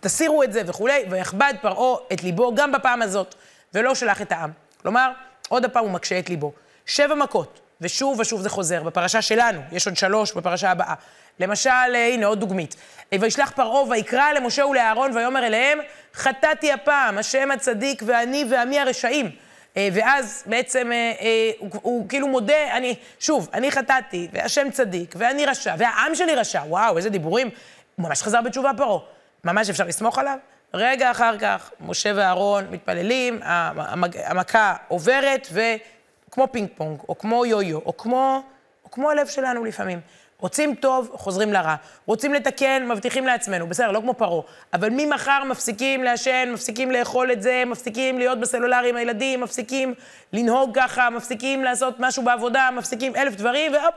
תסירו 0.00 0.42
את 0.42 0.52
זה 0.52 0.62
וכולי, 0.66 1.04
ויכבד 1.10 1.54
פרעה 1.62 1.98
את 2.12 2.22
ליבו 2.22 2.54
גם 2.54 2.72
בפעם 2.72 3.02
הזאת, 3.02 3.34
ולא 3.74 3.94
שלח 3.94 4.22
את 4.22 4.32
העם. 4.32 4.50
כלומר, 4.82 5.10
עוד 5.48 5.64
הפעם 5.64 5.84
הוא 5.84 5.92
מקשה 5.92 6.18
את 6.18 6.28
ליבו. 6.28 6.52
שבע 6.86 7.14
מכות, 7.14 7.60
ושוב 7.80 8.20
ושוב 8.20 8.40
זה 8.40 8.50
חוזר, 8.50 8.82
בפרשה 8.82 9.22
שלנו, 9.22 9.60
יש 9.72 9.86
עוד 9.86 9.96
שלוש 9.96 10.32
בפרשה 10.32 10.70
הבאה. 10.70 10.94
למשל, 11.40 11.70
אה, 11.70 12.08
הנה 12.14 12.26
עוד 12.26 12.40
דוגמית. 12.40 12.76
וישלח 13.20 13.50
פרעה 13.50 13.82
ויקרא 13.90 14.32
למשה 14.32 14.66
ולאהרון 14.66 15.16
ויאמר 15.16 15.46
אליהם, 15.46 15.78
חטאתי 16.14 16.72
הפעם, 16.72 17.18
השם 17.18 17.50
הצדיק 17.50 18.02
ואני 18.06 18.44
ועמי 18.50 18.78
הרשעים. 18.80 19.30
אה, 19.76 19.88
ואז 19.92 20.44
בעצם 20.46 20.92
אה, 20.92 21.12
אה, 21.20 21.50
הוא, 21.58 21.70
הוא 21.82 22.08
כאילו 22.08 22.28
מודה, 22.28 22.76
אני, 22.76 22.94
שוב, 23.18 23.48
אני 23.54 23.70
חטאתי, 23.70 24.28
והשם 24.32 24.70
צדיק, 24.70 25.14
ואני 25.18 25.46
רשע, 25.46 25.74
והעם 25.78 26.14
שלי 26.14 26.34
רשע. 26.34 26.62
וואו, 26.66 26.96
איזה 26.96 27.10
דיבורים. 27.10 27.50
הוא 27.96 28.06
ממש 28.08 28.22
חזר 28.22 28.40
בתשובה 28.40 28.70
פרעה. 28.76 28.98
ממש 29.44 29.70
אפשר 29.70 29.84
לסמוך 29.84 30.18
עליו? 30.18 30.38
רגע 30.74 31.10
אחר 31.10 31.38
כך, 31.38 31.70
משה 31.80 32.12
ואהרון 32.14 32.66
מתפללים, 32.70 33.40
המכה 34.24 34.74
עוברת, 34.88 35.48
וכמו 35.52 36.46
פינג 36.52 36.68
פונג, 36.74 37.00
או 37.08 37.18
כמו 37.18 37.46
יו-יו, 37.46 37.78
או 37.78 37.96
כמו, 37.96 38.42
או 38.84 38.90
כמו 38.90 39.10
הלב 39.10 39.26
שלנו 39.26 39.64
לפעמים. 39.64 40.00
רוצים 40.40 40.74
טוב, 40.74 41.10
חוזרים 41.12 41.52
לרע. 41.52 41.74
רוצים 42.06 42.34
לתקן, 42.34 42.88
מבטיחים 42.88 43.26
לעצמנו. 43.26 43.66
בסדר, 43.66 43.90
לא 43.90 44.00
כמו 44.00 44.14
פרעה. 44.14 44.42
אבל 44.72 44.88
ממחר 44.92 45.44
מפסיקים 45.44 46.04
לעשן, 46.04 46.48
מפסיקים 46.52 46.90
לאכול 46.90 47.32
את 47.32 47.42
זה, 47.42 47.62
מפסיקים 47.66 48.18
להיות 48.18 48.40
בסלולרי 48.40 48.88
עם 48.88 48.96
הילדים, 48.96 49.40
מפסיקים 49.40 49.94
לנהוג 50.32 50.70
ככה, 50.74 51.10
מפסיקים 51.10 51.64
לעשות 51.64 51.94
משהו 51.98 52.24
בעבודה, 52.24 52.68
מפסיקים 52.72 53.16
אלף 53.16 53.34
דברים, 53.34 53.72
והופ, 53.72 53.94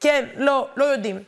כן, 0.00 0.24
לא, 0.36 0.68
לא 0.76 0.84
יודעים. 0.84 1.22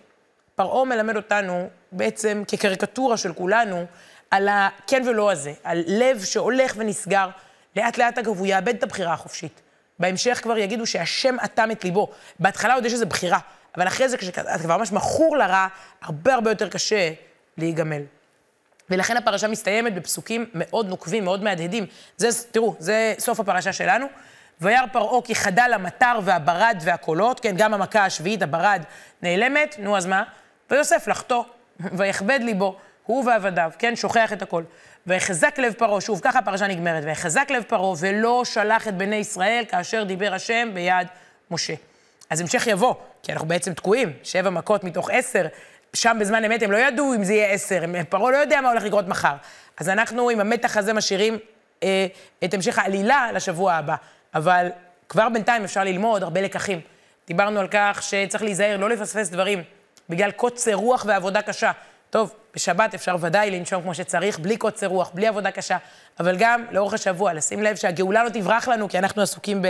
פרעה 0.55 0.85
מלמד 0.85 1.17
אותנו 1.17 1.69
בעצם 1.93 2.43
כקריקטורה 2.49 3.17
של 3.17 3.33
כולנו 3.33 3.85
על 4.31 4.49
הכן 4.51 5.03
ולא 5.07 5.33
הזה, 5.33 5.53
על 5.65 5.85
לב 5.87 6.25
שהולך 6.25 6.75
ונסגר, 6.77 7.29
לאט 7.77 7.99
לאט 7.99 8.19
אגב 8.19 8.39
הוא 8.39 8.47
יאבד 8.47 8.75
את 8.75 8.83
הבחירה 8.83 9.13
החופשית. 9.13 9.61
בהמשך 9.99 10.41
כבר 10.43 10.59
יגידו 10.59 10.87
שהשם 10.87 11.37
אטם 11.45 11.71
את 11.71 11.85
ליבו. 11.85 12.09
בהתחלה 12.39 12.75
עוד 12.75 12.85
יש 12.85 12.93
איזו 12.93 13.07
בחירה, 13.07 13.39
אבל 13.77 13.87
אחרי 13.87 14.09
זה 14.09 14.17
כשאתה 14.17 14.59
כבר 14.59 14.77
ממש 14.77 14.93
מכור 14.93 15.37
לרע, 15.37 15.67
הרבה 16.03 16.35
הרבה 16.35 16.51
יותר 16.51 16.69
קשה 16.69 17.13
להיגמל. 17.59 18.03
ולכן 18.91 19.17
הפרשה 19.17 19.49
מסתיימת 19.49 19.95
בפסוקים 19.95 20.47
מאוד 20.55 20.89
נוקבים, 20.89 21.25
מאוד 21.25 21.43
מהדהדים. 21.43 21.87
זה, 22.17 22.29
תראו, 22.51 22.75
זה 22.79 23.15
סוף 23.19 23.41
הפרשה 23.41 23.73
שלנו. 23.73 24.07
וירא 24.61 24.87
פרעה 24.93 25.23
כי 25.23 25.35
חדל 25.35 25.71
המטר 25.75 26.19
והברד 26.25 26.79
והקולות, 26.85 27.41
כן, 27.41 27.55
גם 27.57 27.75
המכה 27.75 28.05
השביעית, 28.05 28.43
הברד, 28.43 28.83
נעלמת, 29.23 29.77
נו 29.79 29.97
אז 29.97 30.07
מה? 30.07 30.23
ויוסף 30.71 31.09
לחטוא, 31.09 31.45
ויכבד 31.81 32.41
ליבו, 32.43 32.77
הוא 33.07 33.25
ועבדיו, 33.27 33.71
כן, 33.79 33.97
שוכח 33.97 34.33
את 34.33 34.43
הכל. 34.43 34.63
ויחזק 35.07 35.59
לב 35.59 35.73
פרעה, 35.73 36.01
שוב, 36.01 36.21
ככה 36.23 36.39
הפרשה 36.39 36.67
נגמרת, 36.67 37.05
ויחזק 37.05 37.51
לב 37.51 37.63
פרעה, 37.63 37.95
ולא 37.99 38.45
שלח 38.45 38.89
את 38.89 38.95
בני 38.95 39.17
ישראל 39.17 39.65
כאשר 39.69 40.05
דיבר 40.05 40.35
השם 40.35 40.71
ביד 40.75 41.07
משה. 41.51 41.75
אז 42.33 42.41
המשך 42.41 42.67
יבוא, 42.67 42.95
כי 43.23 43.33
אנחנו 43.33 43.49
בעצם 43.49 43.75
תקועים, 43.75 44.13
שבע 44.23 44.51
מכות 44.51 44.85
מתוך 44.85 45.11
עשר, 45.13 45.47
שם 45.95 46.17
בזמן 46.21 46.45
אמת 46.45 46.63
הם 46.63 46.73
לא 46.73 46.77
ידעו 46.77 47.15
אם 47.15 47.25
זה 47.25 47.35
יהיה 47.35 47.47
עשר, 47.47 47.85
פרעה 48.09 48.31
לא 48.31 48.37
יודע 48.37 48.61
מה 48.61 48.71
הולך 48.71 48.83
לקרות 48.83 49.09
מחר. 49.09 49.35
אז 49.77 49.89
אנחנו 49.89 50.31
עם 50.31 50.41
המתח 50.41 50.77
הזה 50.77 50.93
משאירים 50.93 51.39
אה, 51.83 52.07
את 52.45 52.55
המשך 52.55 52.79
העלילה 52.79 53.33
לשבוע 53.33 53.73
הבא. 53.73 53.95
אבל 54.35 54.69
כבר 55.09 55.29
בינתיים 55.29 55.65
אפשר 55.65 55.85
ללמוד 55.85 56.23
הרבה 56.23 56.41
לקחים. 56.41 56.81
דיברנו 57.27 57.61
על 57.61 57.69
כך 57.71 58.03
שצריך 58.03 58.43
להיזהר, 58.43 58.77
לא 58.77 58.91
לפספס 58.91 59.29
דברים, 59.29 59.63
בגלל 60.09 60.31
קוצר 60.31 60.75
רוח 60.75 61.05
ועבודה 61.09 61.43
קשה. 61.43 61.73
טוב, 62.11 62.35
בשבת 62.55 62.95
אפשר 62.95 63.17
ודאי 63.21 63.51
לנשום 63.51 63.83
כמו 63.83 63.95
שצריך, 63.95 64.39
בלי 64.39 64.57
קוצר 64.57 64.87
רוח, 64.87 65.11
בלי 65.15 65.27
עבודה 65.27 65.51
קשה, 65.51 65.77
אבל 66.21 66.37
גם 66.39 66.65
לאורך 66.71 66.95
השבוע, 66.95 67.33
לשים 67.33 67.63
לב 67.63 67.77
שהגאולה 67.77 68.25
לא 68.25 68.29
תברח 68.29 68.69
לנו, 68.69 68.89
כי 68.89 68.99
אנחנו 68.99 69.23
עסוקים 69.23 69.63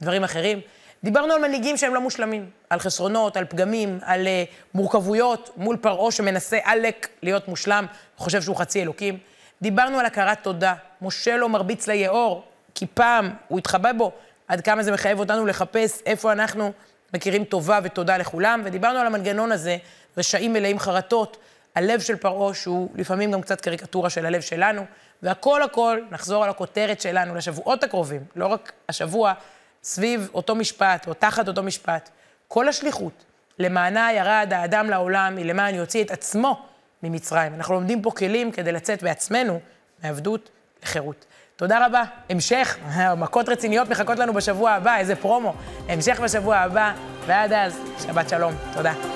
בדברים 0.00 0.24
אחרים. 0.24 0.60
דיברנו 1.04 1.32
על 1.32 1.40
מנהיגים 1.40 1.76
שהם 1.76 1.94
לא 1.94 2.00
מושלמים, 2.00 2.50
על 2.70 2.78
חסרונות, 2.78 3.36
על 3.36 3.44
פגמים, 3.44 3.98
על 4.02 4.26
uh, 4.26 4.74
מורכבויות 4.74 5.50
מול 5.56 5.76
פרעה 5.76 6.12
שמנסה 6.12 6.58
עלק 6.64 7.08
להיות 7.22 7.48
מושלם, 7.48 7.86
חושב 8.16 8.42
שהוא 8.42 8.56
חצי 8.56 8.82
אלוקים. 8.82 9.18
דיברנו 9.62 9.98
על 9.98 10.06
הכרת 10.06 10.42
תודה. 10.42 10.74
משה 11.02 11.36
לא 11.36 11.48
מרביץ 11.48 11.86
ליאור, 11.86 12.44
כי 12.74 12.86
פעם 12.94 13.30
הוא 13.48 13.58
התחבא 13.58 13.92
בו, 13.92 14.12
עד 14.48 14.60
כמה 14.60 14.82
זה 14.82 14.92
מחייב 14.92 15.18
אותנו 15.18 15.46
לחפש 15.46 16.02
איפה 16.06 16.32
אנחנו 16.32 16.72
מכירים 17.14 17.44
טובה 17.44 17.80
ותודה 17.82 18.18
לכולם. 18.18 18.62
ודיברנו 18.64 18.98
על 18.98 19.06
המנגנון 19.06 19.52
הזה, 19.52 19.76
רשעים 20.16 20.52
מלאים 20.52 20.78
חרטות, 20.78 21.36
הלב 21.74 22.00
של 22.00 22.16
פרעה, 22.16 22.54
שהוא 22.54 22.88
לפעמים 22.94 23.32
גם 23.32 23.42
קצת 23.42 23.60
קריקטורה 23.60 24.10
של 24.10 24.26
הלב 24.26 24.40
שלנו, 24.40 24.84
והכל 25.22 25.62
הכל, 25.62 26.00
נחזור 26.10 26.44
על 26.44 26.50
הכותרת 26.50 27.00
שלנו 27.00 27.34
לשבועות 27.34 27.84
הקרובים, 27.84 28.24
לא 28.36 28.46
רק 28.46 28.72
השבוע, 28.88 29.32
סביב 29.86 30.28
אותו 30.34 30.54
משפט, 30.54 31.08
או 31.08 31.14
תחת 31.14 31.48
אותו 31.48 31.62
משפט. 31.62 32.10
כל 32.48 32.68
השליחות, 32.68 33.24
למענה 33.58 34.12
ירד 34.12 34.52
האדם 34.52 34.90
לעולם, 34.90 35.36
היא 35.36 35.46
למען 35.46 35.74
יוציא 35.74 36.04
את 36.04 36.10
עצמו 36.10 36.66
ממצרים. 37.02 37.54
אנחנו 37.54 37.74
לומדים 37.74 38.02
פה 38.02 38.10
כלים 38.10 38.52
כדי 38.52 38.72
לצאת 38.72 39.02
בעצמנו 39.02 39.60
מעבדות 40.04 40.50
לחירות. 40.82 41.24
תודה 41.56 41.86
רבה. 41.86 42.02
המשך, 42.30 42.78
מכות 43.16 43.48
רציניות 43.48 43.88
מחכות 43.88 44.18
לנו 44.18 44.32
בשבוע 44.34 44.70
הבא, 44.70 44.96
איזה 44.96 45.16
פרומו. 45.16 45.54
המשך 45.88 46.20
בשבוע 46.20 46.56
הבא, 46.56 46.92
ועד 47.26 47.52
אז, 47.52 47.78
שבת 48.06 48.28
שלום. 48.28 48.54
תודה. 48.74 49.15